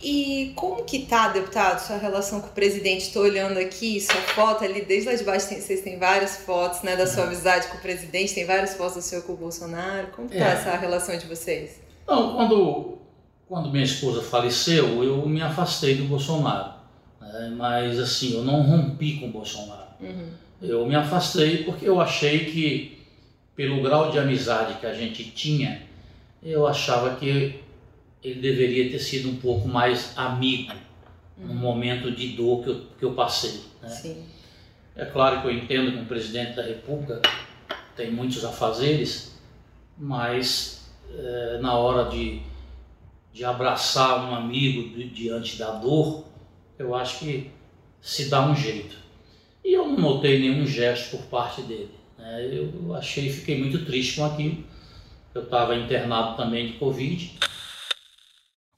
[0.02, 3.02] E como que tá, deputado, sua relação com o presidente?
[3.02, 6.82] Estou olhando aqui sua foto ali, desde lá de baixo tem, vocês têm várias fotos
[6.82, 10.08] né, da sua amizade com o presidente, tem várias fotos do seu com o Bolsonaro.
[10.16, 10.52] Como que tá é.
[10.54, 11.80] essa relação de vocês?
[12.08, 12.98] Não, quando,
[13.46, 16.77] quando minha esposa faleceu, eu me afastei do Bolsonaro.
[17.32, 17.54] Né?
[17.56, 19.88] Mas assim, eu não rompi com o Bolsonaro.
[20.00, 20.30] Uhum.
[20.60, 22.98] Eu me afastei porque eu achei que,
[23.54, 25.82] pelo grau de amizade que a gente tinha,
[26.42, 27.60] eu achava que
[28.22, 30.72] ele deveria ter sido um pouco mais amigo
[31.38, 31.46] uhum.
[31.48, 33.60] no momento de dor que eu, que eu passei.
[33.82, 34.16] Né?
[34.96, 37.22] É claro que eu entendo que um presidente da República
[37.96, 39.38] tem muitos afazeres,
[39.96, 42.40] mas é, na hora de,
[43.32, 46.24] de abraçar um amigo diante da dor,
[46.78, 47.50] eu acho que
[48.00, 48.96] se dá um jeito.
[49.64, 51.90] E eu não notei nenhum gesto por parte dele.
[52.16, 52.48] Né?
[52.52, 54.64] Eu achei, fiquei muito triste com aquilo.
[55.34, 57.38] Eu estava internado também de Covid.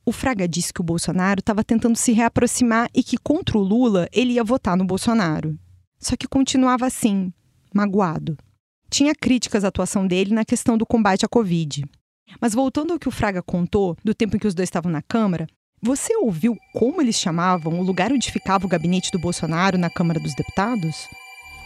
[0.04, 4.08] O Fraga disse que o Bolsonaro estava tentando se reaproximar e que contra o Lula
[4.12, 5.56] ele ia votar no Bolsonaro.
[5.98, 7.32] Só que continuava assim,
[7.72, 8.36] magoado.
[8.90, 11.84] Tinha críticas à atuação dele na questão do combate à Covid.
[12.40, 15.02] Mas voltando ao que o Fraga contou, do tempo em que os dois estavam na
[15.02, 15.46] Câmara,
[15.82, 20.20] você ouviu como eles chamavam o lugar onde ficava o gabinete do Bolsonaro na Câmara
[20.20, 21.08] dos Deputados?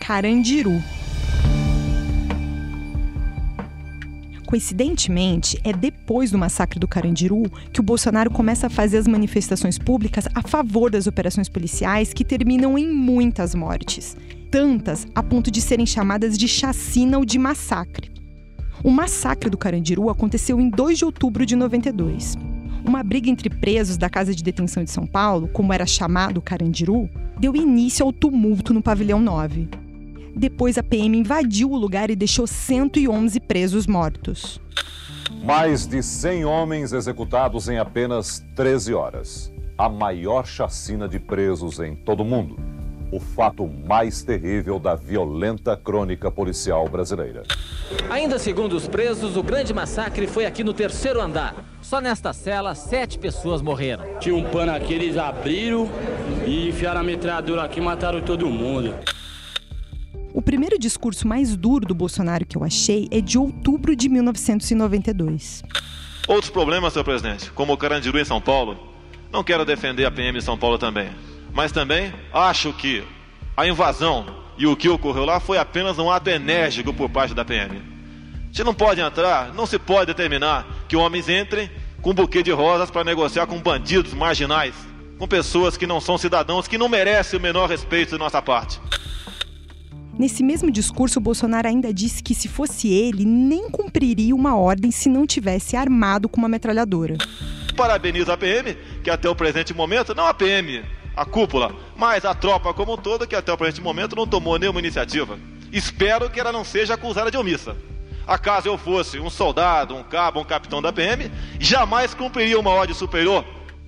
[0.01, 0.81] Carandiru.
[4.47, 9.79] Coincidentemente, é depois do massacre do Carandiru que o Bolsonaro começa a fazer as manifestações
[9.79, 14.17] públicas a favor das operações policiais que terminam em muitas mortes.
[14.49, 18.13] Tantas a ponto de serem chamadas de chacina ou de massacre.
[18.85, 22.37] O massacre do Carandiru aconteceu em 2 de outubro de 92.
[22.85, 27.09] Uma briga entre presos da Casa de Detenção de São Paulo, como era chamado Carandiru,
[27.41, 29.69] deu início ao tumulto no Pavilhão 9.
[30.37, 34.61] Depois a PM invadiu o lugar e deixou 111 presos mortos.
[35.43, 39.53] Mais de 100 homens executados em apenas 13 horas.
[39.79, 42.74] A maior chacina de presos em todo o mundo
[43.15, 47.45] o fato mais terrível da violenta crônica policial brasileira.
[48.11, 51.55] Ainda segundo os presos, o grande massacre foi aqui no terceiro andar.
[51.81, 54.05] Só nesta cela, sete pessoas morreram.
[54.19, 55.89] Tinha um pano aqui, eles abriram
[56.45, 58.93] e enfiaram a metralhadora aqui e mataram todo mundo.
[60.33, 65.63] O primeiro discurso mais duro do Bolsonaro que eu achei é de outubro de 1992.
[66.27, 68.77] Outros problemas, senhor presidente, como o Carandiru em São Paulo.
[69.31, 71.11] Não quero defender a PM em São Paulo também
[71.55, 73.05] mas também acho que
[73.57, 74.27] a invasão
[74.59, 77.81] e o que ocorreu lá foi apenas um ato enérgico por parte da PM.
[78.51, 81.71] Gente não pode entrar, não se pode determinar que homens entrem
[82.03, 84.75] com um buquê de rosas para negociar com bandidos marginais,
[85.19, 88.81] com pessoas que não são cidadãos, que não merecem o menor respeito de nossa parte.
[90.19, 94.93] Nesse mesmo discurso, o Bolsonaro ainda disse que se fosse ele, nem cumpriria uma ordem
[94.93, 97.17] se não tivesse armado com uma metralhadora.
[97.77, 100.85] Parabenizo a PM, que até o presente momento, não a PM,
[101.17, 104.59] a cúpula, mas a tropa como um todo, que até o presente momento não tomou
[104.59, 105.39] nenhuma iniciativa.
[105.73, 107.77] Espero que ela não seja acusada de omissa.
[108.27, 112.95] Acaso eu fosse um soldado, um cabo, um capitão da PM, jamais cumpriria uma ordem
[112.95, 113.45] superior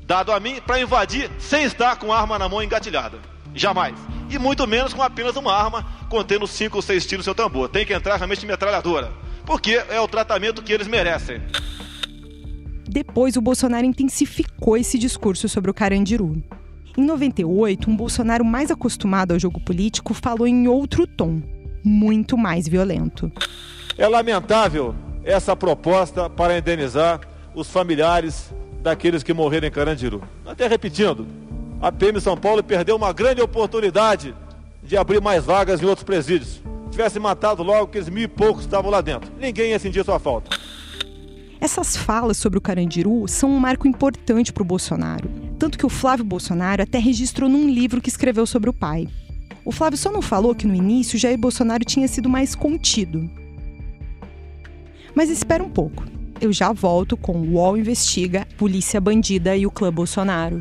[0.06, 3.18] dado a mim para invadir sem estar com arma na mão engatilhada.
[3.54, 3.98] Jamais.
[4.30, 7.68] E muito menos com apenas uma arma contendo cinco ou seis tiros no seu tambor.
[7.68, 9.12] Tem que entrar realmente metralhadora.
[9.44, 11.40] Porque é o tratamento que eles merecem.
[12.88, 16.42] Depois, o Bolsonaro intensificou esse discurso sobre o Carandiru.
[16.96, 21.42] Em 98, um Bolsonaro mais acostumado ao jogo político falou em outro tom,
[21.84, 23.30] muito mais violento.
[23.98, 27.20] É lamentável essa proposta para indenizar
[27.54, 30.22] os familiares daqueles que morreram em Carandiru.
[30.46, 31.26] Até repetindo,
[31.82, 34.34] a PM São Paulo perdeu uma grande oportunidade
[34.82, 36.62] de abrir mais vagas em outros presídios.
[36.90, 39.30] Tivesse matado logo aqueles mil e poucos que estavam lá dentro.
[39.38, 40.56] Ninguém ia sentir sua falta.
[41.60, 45.28] Essas falas sobre o Carandiru são um marco importante para o Bolsonaro.
[45.58, 49.08] Tanto que o Flávio Bolsonaro até registrou num livro que escreveu sobre o pai.
[49.64, 53.28] O Flávio só não falou que no início Jair Bolsonaro tinha sido mais contido.
[55.14, 56.04] Mas espera um pouco.
[56.40, 60.60] Eu já volto com o UOL Investiga, Polícia Bandida e o Clã Bolsonaro.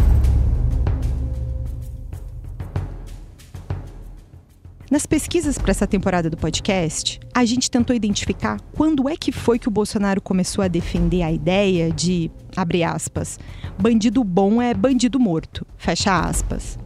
[4.91, 9.57] Nas pesquisas para essa temporada do podcast, a gente tentou identificar quando é que foi
[9.57, 13.39] que o Bolsonaro começou a defender a ideia de, abre aspas,
[13.79, 16.77] bandido bom é bandido morto, fecha aspas.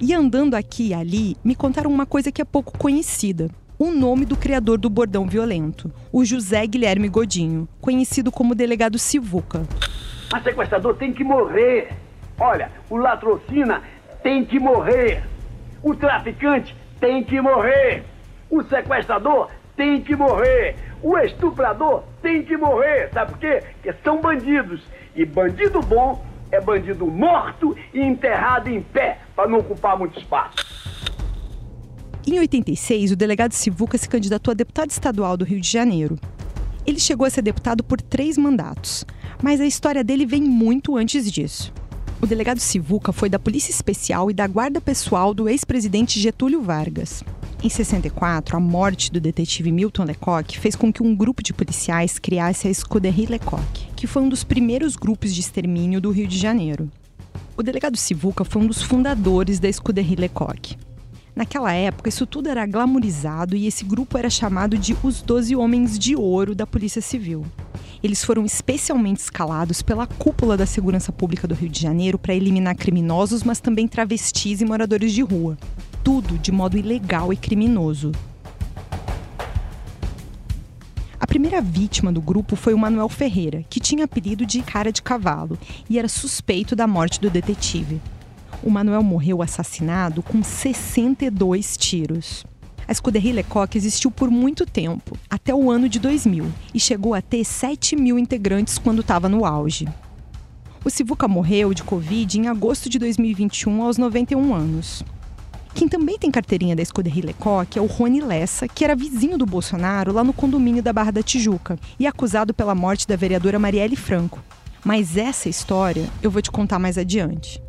[0.00, 3.48] E andando aqui e ali, me contaram uma coisa que é pouco conhecida.
[3.78, 9.62] O nome do criador do bordão violento, o José Guilherme Godinho, conhecido como delegado Sivuca.
[10.32, 11.92] A sequestrador tem que morrer.
[12.36, 13.80] Olha, o latrocina
[14.24, 15.22] tem que morrer.
[15.84, 18.02] O traficante tem que morrer.
[18.50, 20.76] O sequestrador tem que morrer.
[21.02, 23.10] O estuprador tem que morrer.
[23.12, 23.62] Sabe por quê?
[23.74, 24.80] Porque são bandidos.
[25.14, 30.56] E bandido bom é bandido morto e enterrado em pé, para não ocupar muito espaço.
[32.26, 36.18] Em 86, o delegado Sivuca se candidatou a deputado estadual do Rio de Janeiro.
[36.86, 39.04] Ele chegou a ser deputado por três mandatos,
[39.42, 41.72] mas a história dele vem muito antes disso.
[42.24, 47.22] O delegado Sivuca foi da Polícia Especial e da Guarda Pessoal do ex-presidente Getúlio Vargas.
[47.62, 52.18] Em 64, a morte do detetive Milton Lecoq fez com que um grupo de policiais
[52.18, 56.38] criasse a Escuderie Lecoq, que foi um dos primeiros grupos de extermínio do Rio de
[56.38, 56.90] Janeiro.
[57.58, 60.78] O delegado Sivuca foi um dos fundadores da Escuderie Lecoq.
[61.36, 65.98] Naquela época, isso tudo era glamourizado e esse grupo era chamado de os Doze Homens
[65.98, 67.44] de Ouro da Polícia Civil.
[68.04, 72.76] Eles foram especialmente escalados pela cúpula da segurança pública do Rio de Janeiro para eliminar
[72.76, 75.56] criminosos, mas também travestis e moradores de rua.
[76.04, 78.12] Tudo de modo ilegal e criminoso.
[81.18, 85.00] A primeira vítima do grupo foi o Manuel Ferreira, que tinha apelido de Cara de
[85.00, 88.02] Cavalo e era suspeito da morte do detetive
[88.64, 92.46] o Manuel morreu assassinado com 62 tiros.
[92.88, 97.20] A Escuderie Lecoq existiu por muito tempo, até o ano de 2000, e chegou a
[97.20, 99.86] ter 7 mil integrantes quando estava no auge.
[100.82, 105.04] O Sivuca morreu de Covid em agosto de 2021, aos 91 anos.
[105.74, 109.44] Quem também tem carteirinha da Escuderie Lecoq é o Rony Lessa, que era vizinho do
[109.44, 113.96] Bolsonaro lá no condomínio da Barra da Tijuca e acusado pela morte da vereadora Marielle
[113.96, 114.42] Franco.
[114.82, 117.62] Mas essa história eu vou te contar mais adiante.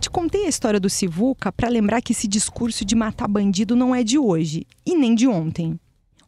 [0.00, 3.94] Te contei a história do Sivuca para lembrar que esse discurso de matar bandido não
[3.94, 5.78] é de hoje e nem de ontem.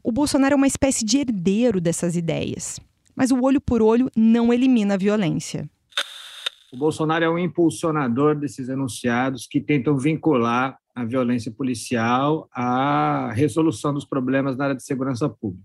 [0.04, 2.80] O Bolsonaro é uma espécie de herdeiro dessas ideias.
[3.14, 5.68] Mas o olho por olho não elimina a violência.
[6.72, 13.94] O Bolsonaro é um impulsionador desses enunciados que tentam vincular a violência policial à resolução
[13.94, 15.64] dos problemas na área de segurança pública.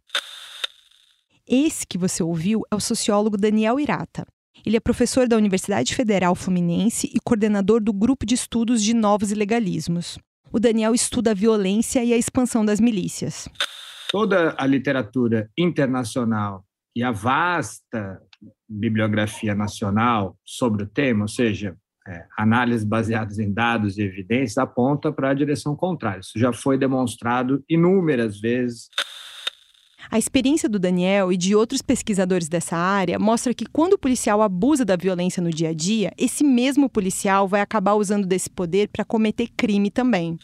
[1.47, 4.27] Esse que você ouviu é o sociólogo Daniel Irata.
[4.65, 9.31] Ele é professor da Universidade Federal Fluminense e coordenador do Grupo de Estudos de Novos
[9.31, 10.19] Ilegalismos.
[10.51, 13.47] O Daniel estuda a violência e a expansão das milícias.
[14.09, 16.63] Toda a literatura internacional
[16.95, 18.21] e a vasta
[18.67, 21.75] bibliografia nacional sobre o tema, ou seja,
[22.07, 26.21] é, análises baseadas em dados e evidências, aponta para a direção contrária.
[26.21, 28.87] Isso já foi demonstrado inúmeras vezes.
[30.09, 34.41] A experiência do Daniel e de outros pesquisadores dessa área mostra que quando o policial
[34.41, 38.87] abusa da violência no dia a dia, esse mesmo policial vai acabar usando desse poder
[38.87, 40.37] para cometer crime também.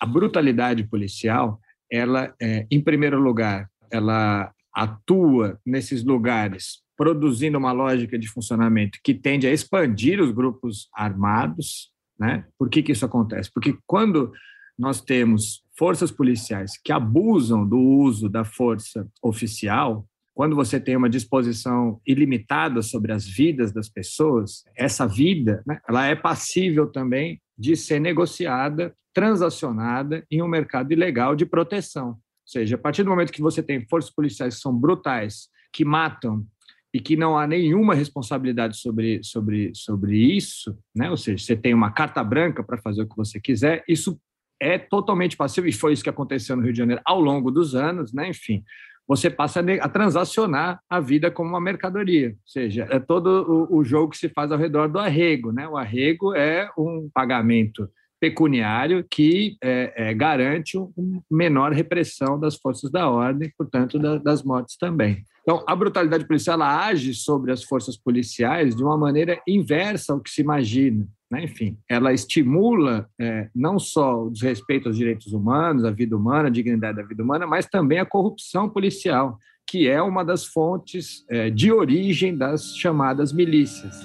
[0.00, 1.60] A brutalidade policial,
[1.92, 9.12] ela, é, em primeiro lugar, ela atua nesses lugares produzindo uma lógica de funcionamento que
[9.12, 11.90] tende a expandir os grupos armados.
[12.18, 12.46] Né?
[12.58, 13.50] Por que, que isso acontece?
[13.52, 14.32] Porque quando
[14.78, 21.10] nós temos forças policiais que abusam do uso da força oficial, quando você tem uma
[21.10, 27.76] disposição ilimitada sobre as vidas das pessoas, essa vida, né, ela é passível também de
[27.76, 32.08] ser negociada, transacionada em um mercado ilegal de proteção.
[32.08, 35.84] Ou seja, a partir do momento que você tem forças policiais que são brutais, que
[35.84, 36.46] matam
[36.94, 41.10] e que não há nenhuma responsabilidade sobre, sobre, sobre isso, né?
[41.10, 44.20] ou seja, você tem uma carta branca para fazer o que você quiser, isso
[44.60, 47.74] é totalmente passivo, e foi isso que aconteceu no Rio de Janeiro ao longo dos
[47.74, 48.28] anos, né?
[48.28, 48.62] enfim,
[49.06, 54.10] você passa a, transacionar a vida como uma mercadoria, ou seja, é todo o, jogo
[54.10, 55.52] que se faz ao redor do arrego.
[55.52, 55.68] Né?
[55.68, 57.88] O arrego é um pagamento
[58.20, 64.44] pecuniário que é, é, garante uma menor repressão das forças da ordem, portanto, da, das
[64.44, 65.24] mortes também.
[65.42, 70.30] Então, a brutalidade policial age sobre as forças policiais de uma maneira inversa ao que
[70.30, 71.04] se imagina.
[71.32, 76.48] Né, enfim, ela estimula é, não só o desrespeito aos direitos humanos, à vida humana,
[76.48, 81.24] a dignidade da vida humana, mas também a corrupção policial, que é uma das fontes
[81.30, 84.04] é, de origem das chamadas milícias.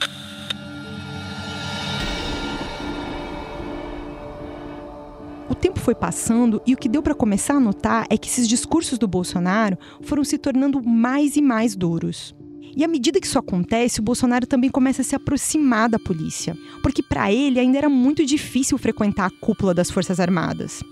[5.50, 8.48] O tempo foi passando e o que deu para começar a notar é que esses
[8.48, 12.34] discursos do Bolsonaro foram se tornando mais e mais duros.
[12.78, 16.56] E à medida que isso acontece, o Bolsonaro também começa a se aproximar da polícia,
[16.84, 20.84] porque para ele ainda era muito difícil frequentar a cúpula das Forças Armadas.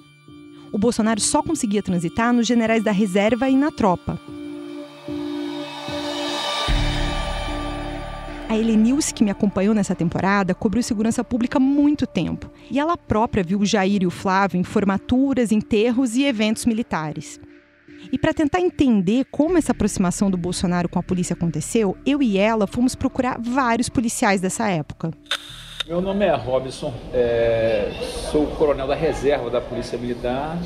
[0.71, 4.19] O Bolsonaro só conseguia transitar nos generais da reserva e na tropa.
[8.49, 12.49] A Helenilce, que me acompanhou nessa temporada, cobriu segurança pública há muito tempo.
[12.71, 17.39] E ela própria viu o Jair e o Flávio em formaturas, enterros e eventos militares.
[18.11, 22.37] E para tentar entender como essa aproximação do Bolsonaro com a polícia aconteceu, eu e
[22.37, 25.11] ela fomos procurar vários policiais dessa época.
[25.87, 27.91] Meu nome é Robson, é,
[28.31, 30.57] sou coronel da reserva da Polícia Militar,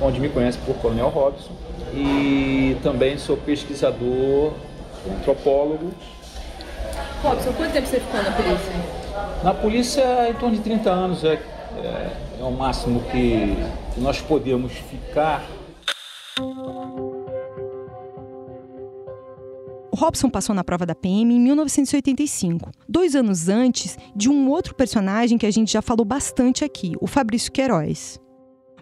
[0.00, 1.52] onde me conhece por Coronel Robson,
[1.92, 4.54] e também sou pesquisador,
[5.06, 5.92] antropólogo.
[7.22, 8.72] Robson, quanto tempo você ficou na polícia?
[9.44, 11.34] Na polícia, em torno de 30 anos, é,
[11.76, 13.54] é, é o máximo que,
[13.94, 15.44] que nós podemos ficar
[19.94, 25.36] Robson passou na prova da PM em 1985, dois anos antes de um outro personagem
[25.36, 28.18] que a gente já falou bastante aqui, o Fabrício Queiroz.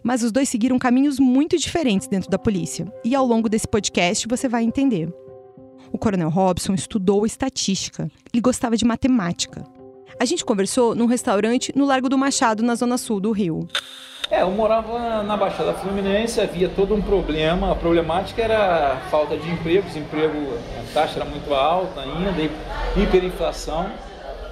[0.02, 4.26] Mas os dois seguiram caminhos muito diferentes dentro da polícia, e ao longo desse podcast
[4.28, 5.12] você vai entender.
[5.92, 9.64] O Coronel Robson estudou estatística, ele gostava de matemática.
[10.18, 13.66] A gente conversou num restaurante no Largo do Machado, na zona sul do Rio.
[14.30, 17.72] É, eu morava na Baixada Fluminense, havia todo um problema.
[17.72, 22.32] A problemática era a falta de emprego, desemprego, a taxa era muito alta ainda,
[22.96, 23.90] hiperinflação.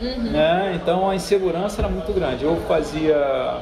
[0.01, 0.33] Uhum.
[0.33, 0.73] Né?
[0.75, 2.45] Então a insegurança era muito grande.
[2.45, 3.61] Eu fazia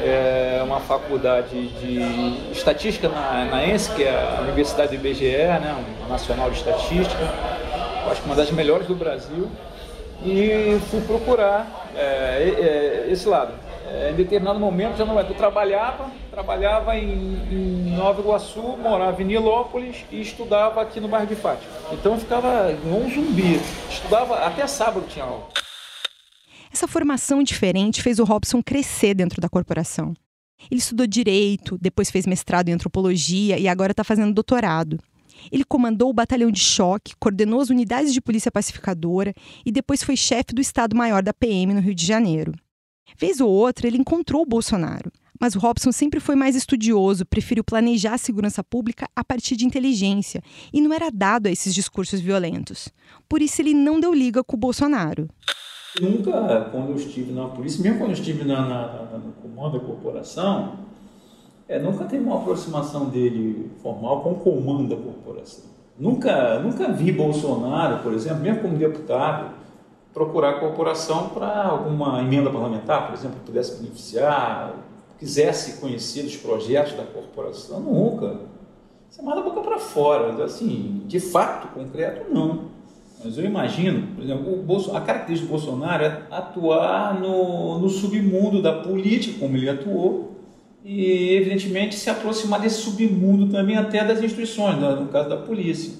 [0.00, 5.84] é, uma faculdade de estatística na, na ENSE, que é a Universidade do IBGE, né?
[6.08, 7.24] Nacional de Estatística,
[8.08, 9.50] acho que uma das melhores do Brasil,
[10.24, 13.52] e fui procurar é, é, esse lado
[14.10, 15.22] em determinado momento já não é.
[15.22, 17.10] Eu trabalhava, trabalhava em,
[17.50, 21.72] em, Nova Iguaçu, morava em Nilópolis e estudava aqui no bairro de Fátima.
[21.92, 23.60] Então eu ficava um zumbi.
[23.90, 25.48] Estudava até sábado tinha aula.
[26.72, 30.14] Essa formação diferente fez o Robson crescer dentro da corporação.
[30.70, 34.98] Ele estudou direito, depois fez mestrado em antropologia e agora está fazendo doutorado.
[35.52, 39.32] Ele comandou o batalhão de choque, coordenou as unidades de polícia pacificadora
[39.64, 42.52] e depois foi chefe do Estado-Maior da PM no Rio de Janeiro.
[43.16, 45.10] Vez ou outra, ele encontrou o Bolsonaro.
[45.40, 49.64] Mas o Robson sempre foi mais estudioso, preferiu planejar a segurança pública a partir de
[49.64, 50.42] inteligência
[50.72, 52.88] e não era dado a esses discursos violentos.
[53.28, 55.28] Por isso, ele não deu liga com o Bolsonaro.
[56.00, 59.78] Nunca, quando eu estive na polícia, mesmo quando eu estive na, na, na, no comando
[59.78, 60.80] da corporação,
[61.68, 65.64] é, nunca teve uma aproximação dele formal com o comando da corporação.
[65.98, 69.54] Nunca, nunca vi Bolsonaro, por exemplo, mesmo como deputado,
[70.18, 74.74] procurar a corporação para alguma emenda parlamentar, por exemplo, que pudesse beneficiar,
[75.16, 78.40] quisesse conhecer os projetos da corporação, nunca.
[79.08, 82.64] Você manda a boca para fora, então, assim, de fato, concreto, não.
[83.24, 88.60] Mas eu imagino, por exemplo, Bolso, a característica do Bolsonaro é atuar no, no submundo
[88.60, 90.36] da política, como ele atuou,
[90.84, 95.92] e, evidentemente, se aproximar desse submundo também até das instituições, no caso da polícia.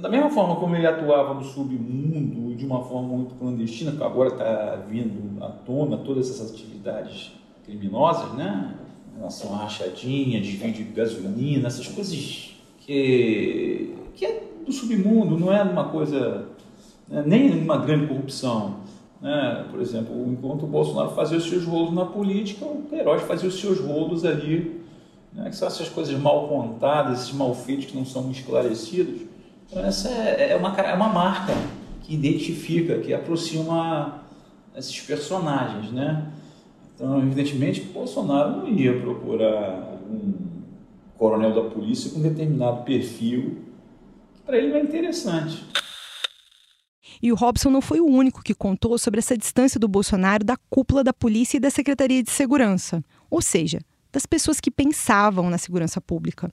[0.00, 4.30] Da mesma forma como ele atuava no submundo de uma forma muito clandestina, que agora
[4.30, 7.32] está vindo à tona todas essas atividades
[7.64, 8.74] criminosas, né?
[9.12, 15.52] Em relação à rachadinha, desvio de gasolina, essas coisas que, que é do submundo, não
[15.52, 16.46] é uma coisa,
[17.08, 17.24] né?
[17.26, 18.76] nem uma grande corrupção.
[19.20, 19.66] Né?
[19.68, 23.60] Por exemplo, enquanto o Bolsonaro fazia os seus rolos na política, o Queiroz fazia os
[23.60, 24.80] seus rolos ali,
[25.32, 25.50] né?
[25.50, 29.22] que são essas coisas mal contadas, esses malfeitos que não são esclarecidos
[29.70, 31.52] então, essa é, é, uma, é uma marca
[32.02, 34.22] que identifica, que aproxima
[34.74, 36.32] esses personagens, né?
[36.94, 40.34] Então, evidentemente, Bolsonaro não ia procurar um
[41.18, 43.58] coronel da polícia com determinado perfil
[44.34, 45.62] que para ele não é interessante.
[47.20, 50.56] E o Robson não foi o único que contou sobre essa distância do Bolsonaro da
[50.70, 55.58] cúpula da polícia e da Secretaria de Segurança, ou seja, das pessoas que pensavam na
[55.58, 56.50] segurança pública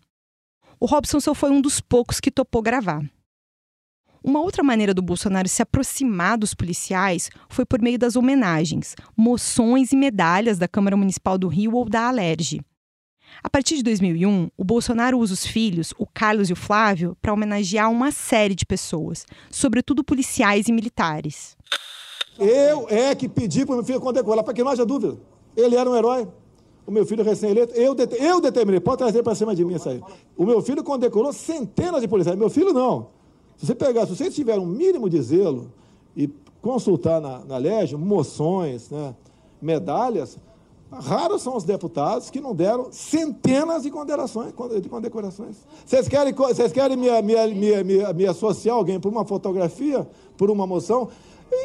[0.80, 3.04] o Robson só foi um dos poucos que topou gravar.
[4.24, 9.92] Uma outra maneira do Bolsonaro se aproximar dos policiais foi por meio das homenagens, moções
[9.92, 12.60] e medalhas da Câmara Municipal do Rio ou da Alerj.
[13.44, 17.34] A partir de 2001, o Bolsonaro usa os filhos, o Carlos e o Flávio, para
[17.34, 21.56] homenagear uma série de pessoas, sobretudo policiais e militares.
[22.40, 25.18] Eu é que pedi para o meu filho condecorar, para que não haja dúvida.
[25.56, 26.28] Ele era um herói.
[26.88, 29.90] O meu filho recém-eleito, eu, det eu determinei, pode trazer para cima de mim isso
[29.90, 30.02] aí.
[30.38, 32.38] O meu filho condecorou centenas de policiais.
[32.38, 33.08] Meu filho não.
[33.58, 35.72] Se você pegar, se vocês tiverem um mínimo de zelo
[36.16, 36.30] e
[36.62, 39.16] consultar na, na Légio moções, né,
[39.60, 40.38] medalhas,
[40.92, 44.54] raros são os deputados que não deram centenas de condecorações.
[44.82, 45.58] De condecorações.
[45.86, 50.08] Vocês querem, vocês querem me, me, me, me, me associar alguém por uma fotografia,
[50.38, 51.10] por uma moção?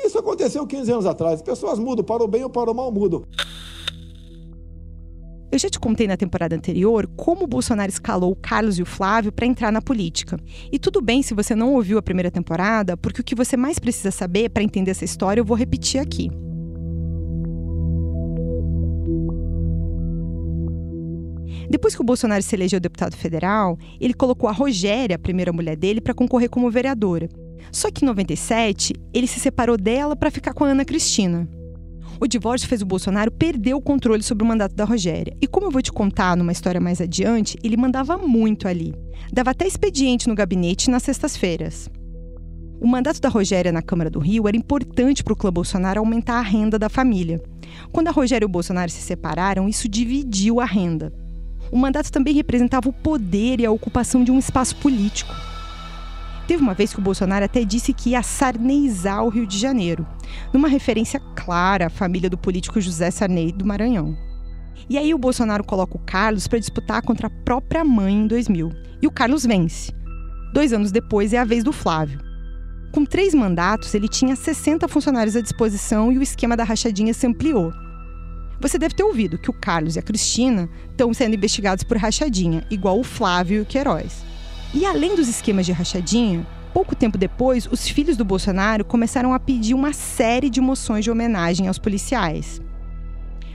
[0.04, 1.42] Isso aconteceu 15 anos atrás.
[1.42, 3.22] Pessoas mudam, para o bem ou para o mal mudam.
[5.52, 8.86] Eu já te contei na temporada anterior como o Bolsonaro escalou o Carlos e o
[8.86, 10.38] Flávio para entrar na política.
[10.70, 13.78] E tudo bem se você não ouviu a primeira temporada, porque o que você mais
[13.78, 16.30] precisa saber para entender essa história eu vou repetir aqui.
[21.68, 25.76] Depois que o Bolsonaro se elegeu deputado federal, ele colocou a Rogéria, a primeira mulher
[25.76, 27.28] dele, para concorrer como vereadora.
[27.72, 31.48] Só que em 97, ele se separou dela para ficar com a Ana Cristina.
[32.22, 35.34] O divórcio fez o Bolsonaro perder o controle sobre o mandato da Rogéria.
[35.40, 38.94] E como eu vou te contar numa história mais adiante, ele mandava muito ali.
[39.32, 41.88] Dava até expediente no gabinete nas sextas-feiras.
[42.78, 46.34] O mandato da Rogéria na Câmara do Rio era importante para o clã Bolsonaro aumentar
[46.34, 47.40] a renda da família.
[47.90, 51.10] Quando a Rogéria e o Bolsonaro se separaram, isso dividiu a renda.
[51.72, 55.32] O mandato também representava o poder e a ocupação de um espaço político.
[56.50, 60.04] Teve uma vez que o Bolsonaro até disse que ia sarneizar o Rio de Janeiro,
[60.52, 64.18] numa referência clara à família do político José Sarney do Maranhão.
[64.88, 68.68] E aí o Bolsonaro coloca o Carlos para disputar contra a própria mãe em 2000.
[69.00, 69.92] E o Carlos vence.
[70.52, 72.18] Dois anos depois é a vez do Flávio.
[72.90, 77.28] Com três mandatos, ele tinha 60 funcionários à disposição e o esquema da rachadinha se
[77.28, 77.72] ampliou.
[78.60, 82.66] Você deve ter ouvido que o Carlos e a Cristina estão sendo investigados por rachadinha,
[82.68, 84.29] igual o Flávio e o Queiroz.
[84.72, 89.40] E além dos esquemas de rachadinha, pouco tempo depois, os filhos do Bolsonaro começaram a
[89.40, 92.62] pedir uma série de moções de homenagem aos policiais.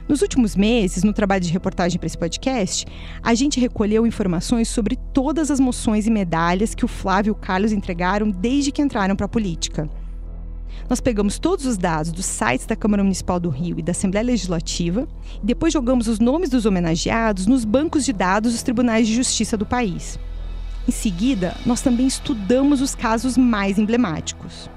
[0.09, 2.85] Nos últimos meses, no trabalho de reportagem para esse podcast,
[3.23, 7.35] a gente recolheu informações sobre todas as moções e medalhas que o Flávio e o
[7.35, 9.89] Carlos entregaram desde que entraram para a política.
[10.89, 14.25] Nós pegamos todos os dados dos sites da Câmara Municipal do Rio e da Assembleia
[14.25, 15.07] Legislativa
[15.41, 19.55] e depois jogamos os nomes dos homenageados nos bancos de dados dos tribunais de justiça
[19.55, 20.19] do país.
[20.87, 24.69] Em seguida, nós também estudamos os casos mais emblemáticos.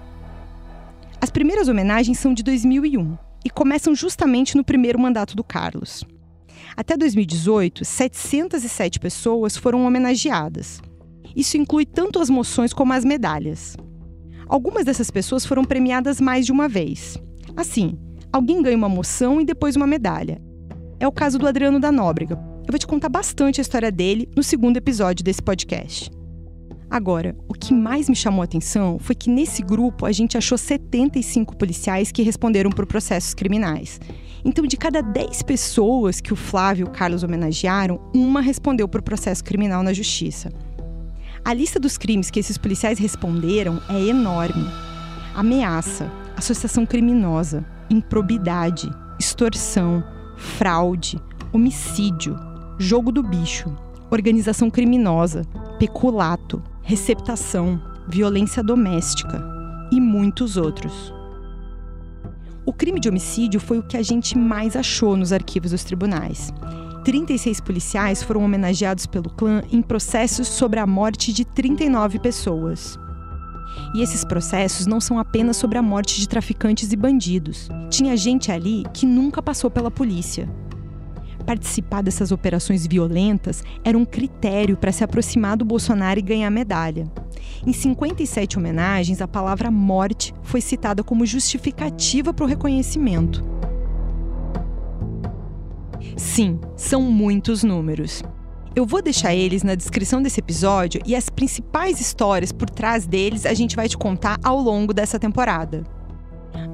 [1.20, 6.04] As primeiras homenagens são de 2001 e começam justamente no primeiro mandato do Carlos.
[6.74, 10.80] Até 2018, 707 pessoas foram homenageadas.
[11.36, 13.76] Isso inclui tanto as moções como as medalhas.
[14.48, 17.18] Algumas dessas pessoas foram premiadas mais de uma vez.
[17.54, 17.98] Assim,
[18.32, 20.40] alguém ganha uma moção e depois uma medalha.
[20.98, 22.36] É o caso do Adriano da Nóbrega,
[22.68, 26.10] eu vou te contar bastante a história dele no segundo episódio desse podcast.
[26.90, 30.58] Agora, o que mais me chamou a atenção foi que nesse grupo a gente achou
[30.58, 33.98] 75 policiais que responderam por processos criminais.
[34.44, 39.00] Então, de cada 10 pessoas que o Flávio e o Carlos homenagearam, uma respondeu por
[39.00, 40.52] processo criminal na justiça.
[41.42, 44.68] A lista dos crimes que esses policiais responderam é enorme:
[45.34, 50.04] ameaça, associação criminosa, improbidade, extorsão,
[50.36, 51.18] fraude,
[51.50, 52.47] homicídio,
[52.78, 53.76] jogo do bicho,
[54.08, 55.44] organização criminosa,
[55.78, 59.44] peculato, receptação, violência doméstica
[59.90, 61.12] e muitos outros.
[62.64, 66.52] O crime de homicídio foi o que a gente mais achou nos arquivos dos tribunais.
[67.04, 72.98] 36 policiais foram homenageados pelo clã em processos sobre a morte de 39 pessoas.
[73.94, 77.68] E esses processos não são apenas sobre a morte de traficantes e bandidos.
[77.90, 80.48] Tinha gente ali que nunca passou pela polícia,
[81.48, 87.10] participar dessas operações violentas era um critério para se aproximar do Bolsonaro e ganhar medalha.
[87.66, 93.42] Em 57 homenagens, a palavra morte foi citada como justificativa para o reconhecimento.
[96.18, 98.22] Sim, são muitos números.
[98.76, 103.46] Eu vou deixar eles na descrição desse episódio e as principais histórias por trás deles
[103.46, 105.82] a gente vai te contar ao longo dessa temporada.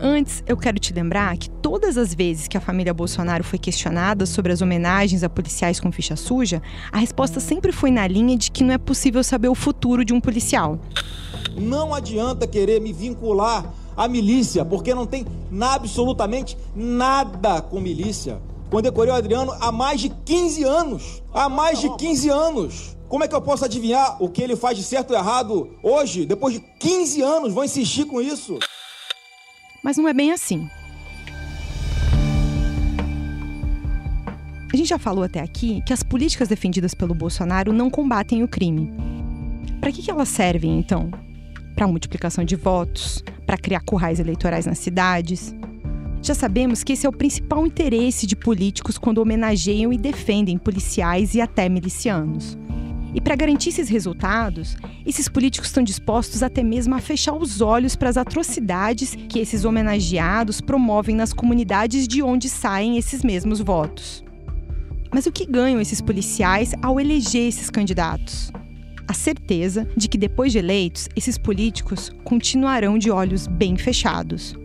[0.01, 4.27] Antes, eu quero te lembrar que todas as vezes que a família Bolsonaro foi questionada
[4.27, 6.61] sobre as homenagens a policiais com ficha suja,
[6.93, 10.13] a resposta sempre foi na linha de que não é possível saber o futuro de
[10.13, 10.79] um policial.
[11.57, 15.25] Não adianta querer me vincular à milícia, porque não tem
[15.61, 18.41] absolutamente nada com milícia.
[18.71, 21.23] Condecorei o Adriano há mais de 15 anos.
[21.33, 22.97] Há mais de 15 anos.
[23.09, 26.27] Como é que eu posso adivinhar o que ele faz de certo ou errado hoje,
[26.27, 27.53] depois de 15 anos?
[27.53, 28.59] Vou insistir com isso.
[29.85, 30.69] Mas não é bem assim.
[34.73, 38.49] A gente já falou até aqui que as políticas defendidas pelo Bolsonaro não combatem o
[38.49, 38.91] crime.
[39.81, 41.11] Para que, que elas servem, então?
[41.75, 45.55] para multiplicação de votos, para criar currais eleitorais nas cidades.
[46.23, 51.35] Já sabemos que esse é o principal interesse de políticos quando homenageiam e defendem policiais
[51.35, 52.57] e até milicianos.
[53.15, 57.95] E para garantir esses resultados, esses políticos estão dispostos até mesmo a fechar os olhos
[57.95, 64.25] para as atrocidades que esses homenageados promovem nas comunidades de onde saem esses mesmos votos.
[65.13, 68.51] Mas o que ganham esses policiais ao eleger esses candidatos?
[69.07, 74.57] A certeza de que depois de eleitos, esses políticos continuarão de olhos bem fechados.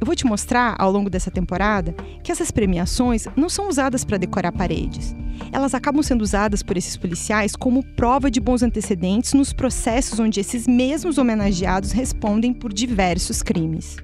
[0.00, 1.92] Eu vou te mostrar ao longo dessa temporada
[2.22, 5.14] que essas premiações não são usadas para decorar paredes.
[5.52, 10.38] Elas acabam sendo usadas por esses policiais como prova de bons antecedentes nos processos onde
[10.38, 13.96] esses mesmos homenageados respondem por diversos crimes.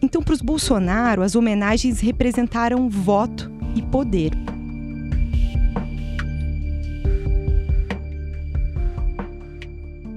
[0.00, 4.32] Então, para os Bolsonaro, as homenagens representaram voto e poder.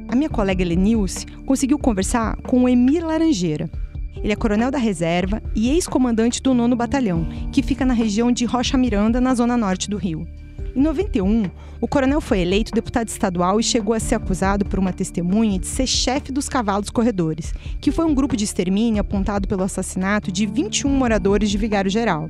[0.09, 3.69] A minha colega Lenilce conseguiu conversar com o Emir Laranjeira,
[4.15, 8.45] ele é coronel da reserva e ex-comandante do 9 Batalhão, que fica na região de
[8.45, 10.27] Rocha Miranda, na zona norte do Rio.
[10.75, 11.49] Em 91,
[11.81, 15.65] o coronel foi eleito deputado estadual e chegou a ser acusado por uma testemunha de
[15.65, 20.45] ser chefe dos Cavalos Corredores, que foi um grupo de extermínio apontado pelo assassinato de
[20.45, 22.29] 21 moradores de Vigário Geral.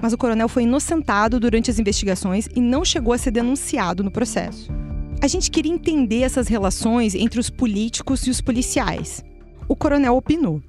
[0.00, 4.10] Mas o coronel foi inocentado durante as investigações e não chegou a ser denunciado no
[4.10, 4.70] processo.
[5.20, 9.24] A gente queria entender essas relações entre os políticos e os policiais.
[9.68, 10.60] O coronel opinou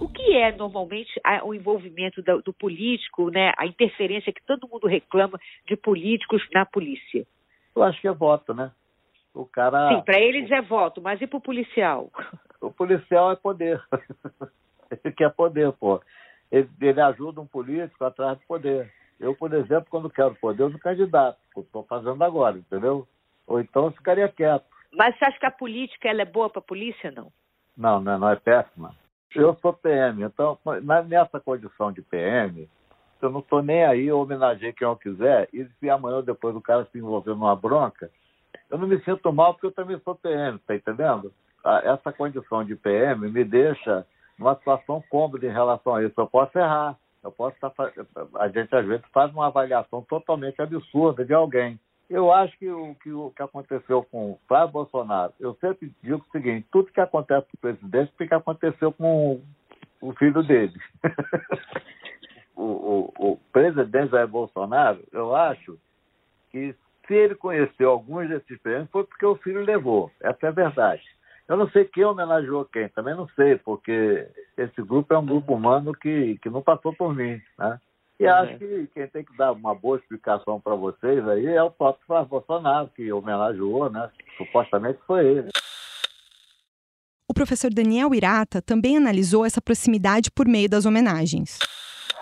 [0.00, 4.86] o que é normalmente o envolvimento do, do, político, né, a interferência que todo mundo
[4.86, 7.26] reclama de políticos na polícia?
[7.74, 8.70] Eu acho que é voto, né?
[9.34, 9.88] O cara.
[9.88, 12.10] Sim, para eles é voto, mas e para o policial?
[12.60, 13.80] O policial é poder.
[14.90, 16.00] Ele quer poder, pô.
[16.50, 18.92] Ele, ele ajuda um político atrás do poder.
[19.20, 21.38] Eu, por exemplo, quando quero poder, eu sou candidato.
[21.56, 23.06] Estou fazendo agora, entendeu?
[23.46, 24.64] Ou então eu ficaria quieto.
[24.92, 27.30] Mas você acha que a política ela é boa para a polícia, não?
[27.78, 28.92] Não, não, não é péssima.
[29.34, 30.58] Eu sou PM, então
[31.06, 32.68] nessa condição de PM,
[33.22, 36.56] eu não estou nem aí, eu homenageei quem eu quiser, e se amanhã ou depois
[36.56, 38.10] o cara se envolver numa bronca,
[38.68, 41.32] eu não me sinto mal porque eu também sou PM, tá entendendo?
[41.84, 44.06] Essa condição de PM me deixa
[44.38, 46.14] numa situação cômoda em relação a isso.
[46.16, 47.72] Eu posso errar, eu posso estar.
[48.36, 51.78] A gente às vezes faz uma avaliação totalmente absurda de alguém.
[52.08, 56.24] Eu acho que o que, o que aconteceu com o Flávio Bolsonaro, eu sempre digo
[56.26, 59.42] o seguinte: tudo que acontece com o presidente tem que aconteceu com
[60.00, 60.74] o filho dele.
[62.56, 65.78] o, o, o, presidente Jair Bolsonaro, eu acho
[66.50, 66.74] que
[67.06, 70.10] se ele conheceu alguns desses prêmios foi porque o filho levou.
[70.20, 71.02] Essa é a verdade.
[71.46, 75.54] Eu não sei quem homenageou quem, também não sei, porque esse grupo é um grupo
[75.54, 77.80] humano que, que não passou por mim, né?
[78.18, 78.32] E uhum.
[78.32, 82.04] acho que quem tem que dar uma boa explicação para vocês aí é o próprio
[82.06, 84.10] Flávio Bolsonaro, que homenageou, né?
[84.36, 85.48] Supostamente foi ele.
[87.28, 91.58] O professor Daniel Irata também analisou essa proximidade por meio das homenagens.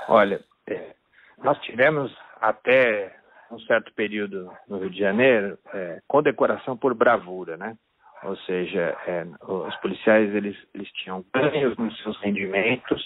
[0.08, 0.94] Olha, é,
[1.42, 3.16] nós tivemos até
[3.50, 7.76] um certo período no Rio de Janeiro é, condecoração por bravura, né?
[8.24, 13.02] Ou seja, é, os policiais eles, eles tinham ganhos nos seus rendimentos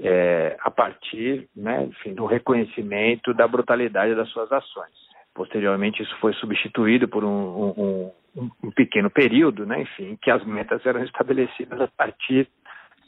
[0.00, 4.94] é, a partir né, enfim, do reconhecimento da brutalidade das suas ações.
[5.34, 10.84] Posteriormente, isso foi substituído por um, um, um pequeno período, né, enfim, que as metas
[10.84, 12.48] eram estabelecidas a partir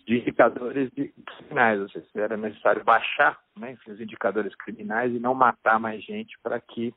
[0.07, 5.19] de indicadores de criminais, ou seja, era necessário baixar né, enfim, os indicadores criminais e
[5.19, 6.93] não matar mais gente para que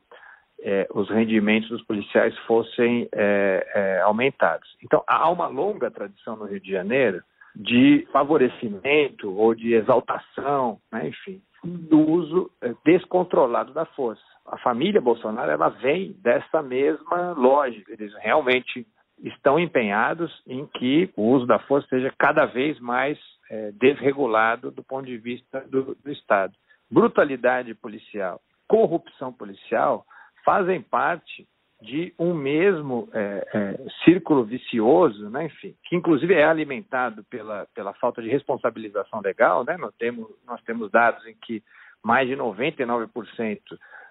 [0.60, 4.68] é, os rendimentos dos policiais fossem é, é, aumentados.
[4.82, 7.22] Então, há uma longa tradição no Rio de Janeiro
[7.56, 14.22] de favorecimento ou de exaltação, né, enfim, do uso eh, descontrolado da força.
[14.46, 17.92] A família Bolsonaro ela vem dessa mesma lógica.
[17.92, 18.86] Eles realmente
[19.22, 23.18] estão empenhados em que o uso da força seja cada vez mais
[23.50, 26.52] é, desregulado do ponto de vista do, do Estado.
[26.90, 30.04] Brutalidade policial, corrupção policial
[30.44, 31.48] fazem parte
[31.80, 37.92] de um mesmo é, é, círculo vicioso, né, enfim, que inclusive é alimentado pela, pela
[37.94, 39.64] falta de responsabilização legal.
[39.64, 39.76] Né?
[39.76, 41.62] Nós, temos, nós temos dados em que
[42.02, 43.60] mais de 99%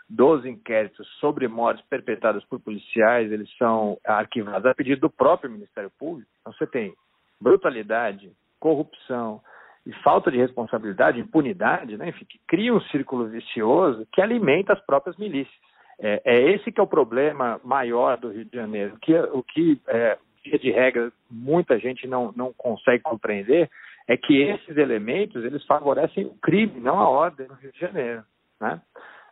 [0.07, 5.91] dos inquéritos sobre mortes perpetradas por policiais, eles são arquivados a pedido do próprio Ministério
[5.97, 6.29] Público.
[6.41, 6.93] Então você tem
[7.41, 9.41] brutalidade, corrupção
[9.85, 14.85] e falta de responsabilidade, impunidade, né, enfim, que cria um círculo vicioso que alimenta as
[14.85, 15.55] próprias milícias.
[15.99, 18.95] É, é esse que é o problema maior do Rio de Janeiro.
[18.95, 23.69] O que, o que é, de regra, muita gente não, não consegue compreender
[24.07, 28.23] é que esses elementos eles favorecem o crime, não a ordem no Rio de Janeiro.
[28.59, 28.81] Né?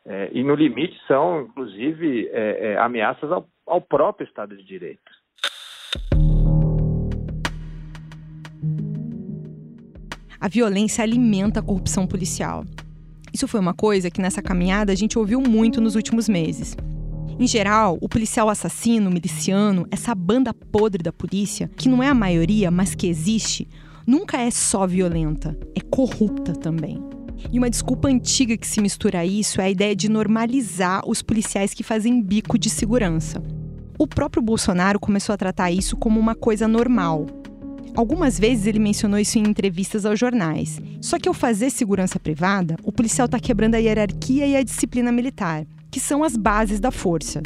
[0.06, 5.12] É, e no limite são, inclusive, é, é, ameaças ao, ao próprio Estado de Direito.
[10.42, 12.66] A violência alimenta a corrupção policial.
[13.34, 16.78] Isso foi uma coisa que nessa caminhada a gente ouviu muito nos últimos meses.
[17.40, 22.14] Em geral, o policial assassino, miliciano, essa banda podre da polícia, que não é a
[22.14, 23.68] maioria, mas que existe,
[24.06, 27.02] nunca é só violenta, é corrupta também.
[27.52, 31.24] E uma desculpa antiga que se mistura a isso é a ideia de normalizar os
[31.24, 33.44] policiais que fazem bico de segurança.
[33.98, 37.26] O próprio Bolsonaro começou a tratar isso como uma coisa normal.
[37.96, 40.82] Algumas vezes ele mencionou isso em entrevistas aos jornais.
[41.00, 45.12] Só que ao fazer segurança privada, o policial está quebrando a hierarquia e a disciplina
[45.12, 47.42] militar, que são as bases da força.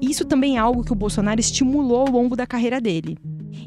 [0.00, 3.16] E isso também é algo que o Bolsonaro estimulou ao longo da carreira dele.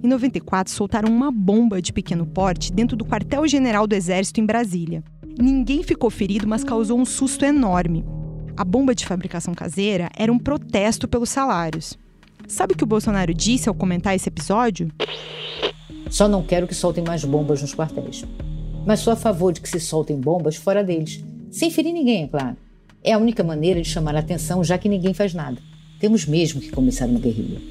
[0.03, 5.03] Em 94, soltaram uma bomba de pequeno porte dentro do quartel-general do Exército em Brasília.
[5.39, 8.05] Ninguém ficou ferido, mas causou um susto enorme.
[8.55, 11.97] A bomba de fabricação caseira era um protesto pelos salários.
[12.47, 14.91] Sabe o que o Bolsonaro disse ao comentar esse episódio?
[16.11, 18.25] Só não quero que soltem mais bombas nos quartéis.
[18.85, 22.27] Mas sou a favor de que se soltem bombas fora deles, sem ferir ninguém, é
[22.27, 22.57] claro.
[23.01, 25.57] É a única maneira de chamar a atenção, já que ninguém faz nada.
[26.01, 27.61] Temos mesmo que começar uma guerrilha.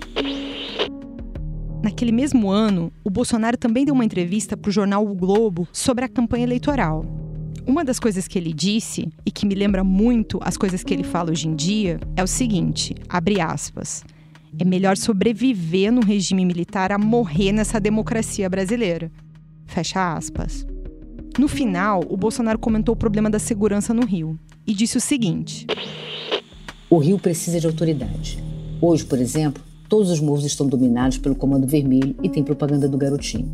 [1.82, 6.06] Naquele mesmo ano, o Bolsonaro também deu uma entrevista para o jornal O Globo sobre
[6.06, 7.04] a campanha eleitoral.
[7.66, 11.04] Uma das coisas que ele disse, e que me lembra muito as coisas que ele
[11.04, 14.02] fala hoje em dia, é o seguinte: abre aspas.
[14.58, 19.10] É melhor sobreviver no regime militar a morrer nessa democracia brasileira.
[19.66, 20.66] Fecha aspas.
[21.38, 25.66] No final, o Bolsonaro comentou o problema da segurança no Rio e disse o seguinte:
[26.88, 28.42] O Rio precisa de autoridade.
[28.80, 32.96] Hoje, por exemplo, Todos os morros estão dominados pelo Comando Vermelho e tem propaganda do
[32.96, 33.52] garotinho.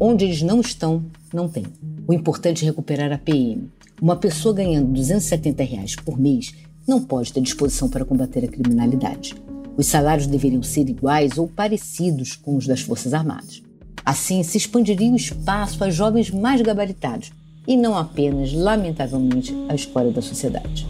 [0.00, 1.62] Onde eles não estão, não tem.
[2.08, 3.70] O importante é recuperar a PM.
[4.02, 6.52] Uma pessoa ganhando 270 reais por mês
[6.88, 9.36] não pode ter disposição para combater a criminalidade.
[9.76, 13.62] Os salários deveriam ser iguais ou parecidos com os das Forças Armadas.
[14.04, 17.30] Assim, se expandiria o espaço a jovens mais gabaritados
[17.66, 20.86] e não apenas, lamentavelmente, a escória da sociedade.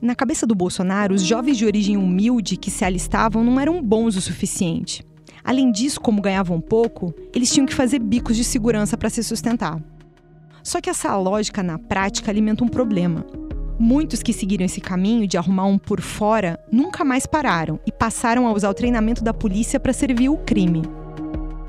[0.00, 4.16] Na cabeça do Bolsonaro, os jovens de origem humilde que se alistavam não eram bons
[4.16, 5.04] o suficiente.
[5.44, 9.82] Além disso, como ganhavam pouco, eles tinham que fazer bicos de segurança para se sustentar.
[10.62, 13.26] Só que essa lógica na prática alimenta um problema.
[13.84, 18.46] Muitos que seguiram esse caminho de arrumar um por fora nunca mais pararam e passaram
[18.46, 20.82] a usar o treinamento da polícia para servir o crime.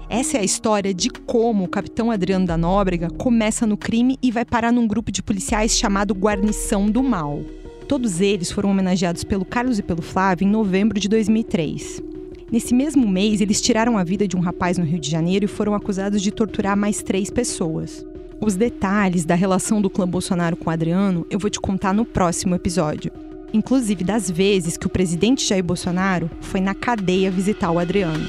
[0.07, 4.29] Essa é a história de como o capitão Adriano da Nóbrega começa no crime e
[4.29, 7.41] vai parar num grupo de policiais chamado Guarnição do Mal.
[7.87, 11.99] Todos eles foram homenageados pelo Carlos e pelo Flávio em novembro de 2003.
[12.51, 15.47] Nesse mesmo mês, eles tiraram a vida de um rapaz no Rio de Janeiro e
[15.47, 18.05] foram acusados de torturar mais três pessoas.
[18.45, 22.53] Os detalhes da relação do clã Bolsonaro com Adriano eu vou te contar no próximo
[22.53, 23.09] episódio.
[23.53, 28.27] Inclusive das vezes que o presidente Jair Bolsonaro foi na cadeia visitar o Adriano.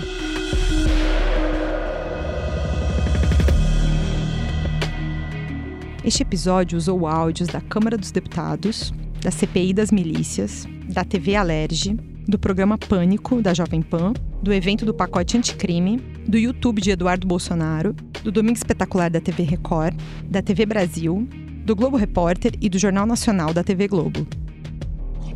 [6.04, 11.96] Este episódio usou áudios da Câmara dos Deputados, da CPI das Milícias, da TV Alerge,
[12.28, 17.26] do programa Pânico, da Jovem Pan, do evento do pacote anticrime, do YouTube de Eduardo
[17.26, 19.94] Bolsonaro, do Domingo Espetacular da TV Record,
[20.28, 21.28] da TV Brasil,
[21.64, 24.26] do Globo Repórter e do Jornal Nacional da TV Globo.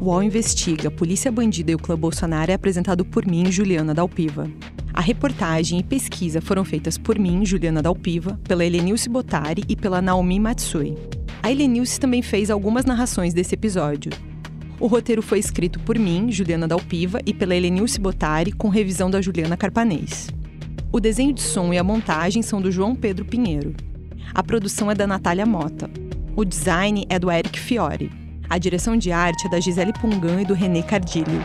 [0.01, 4.51] O UOL Investiga, Polícia Bandida e o Clã Bolsonaro é apresentado por mim, Juliana Dalpiva.
[4.95, 10.01] A reportagem e pesquisa foram feitas por mim, Juliana Dalpiva, pela Helenilce Botari e pela
[10.01, 10.95] Naomi Matsui.
[11.43, 14.12] A Helenilce também fez algumas narrações desse episódio.
[14.80, 19.20] O roteiro foi escrito por mim, Juliana Dalpiva, e pela Helenilce Botari, com revisão da
[19.20, 20.28] Juliana Carpanês.
[20.91, 23.74] O desenho de som e a montagem são do João Pedro Pinheiro.
[24.34, 25.91] A produção é da Natália Mota.
[26.34, 28.11] O design é do Eric Fiore.
[28.49, 31.43] A direção de arte é da Gisele Pungan e do René Cardilho.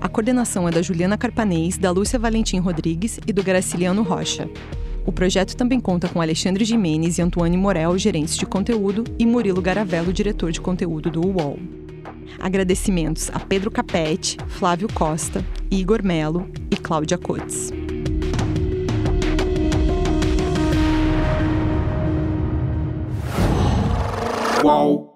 [0.00, 4.50] A coordenação é da Juliana Carpanês, da Lúcia Valentim Rodrigues e do Graciliano Rocha.
[5.06, 9.62] O projeto também conta com Alexandre Jimenez e Antoine Morel, gerentes de conteúdo, e Murilo
[9.62, 11.56] Garavello, diretor de conteúdo do UOL.
[12.40, 17.72] Agradecimentos a Pedro Capete, Flávio Costa, Igor Melo e Cláudia Cotes.
[24.62, 25.11] 哇哦！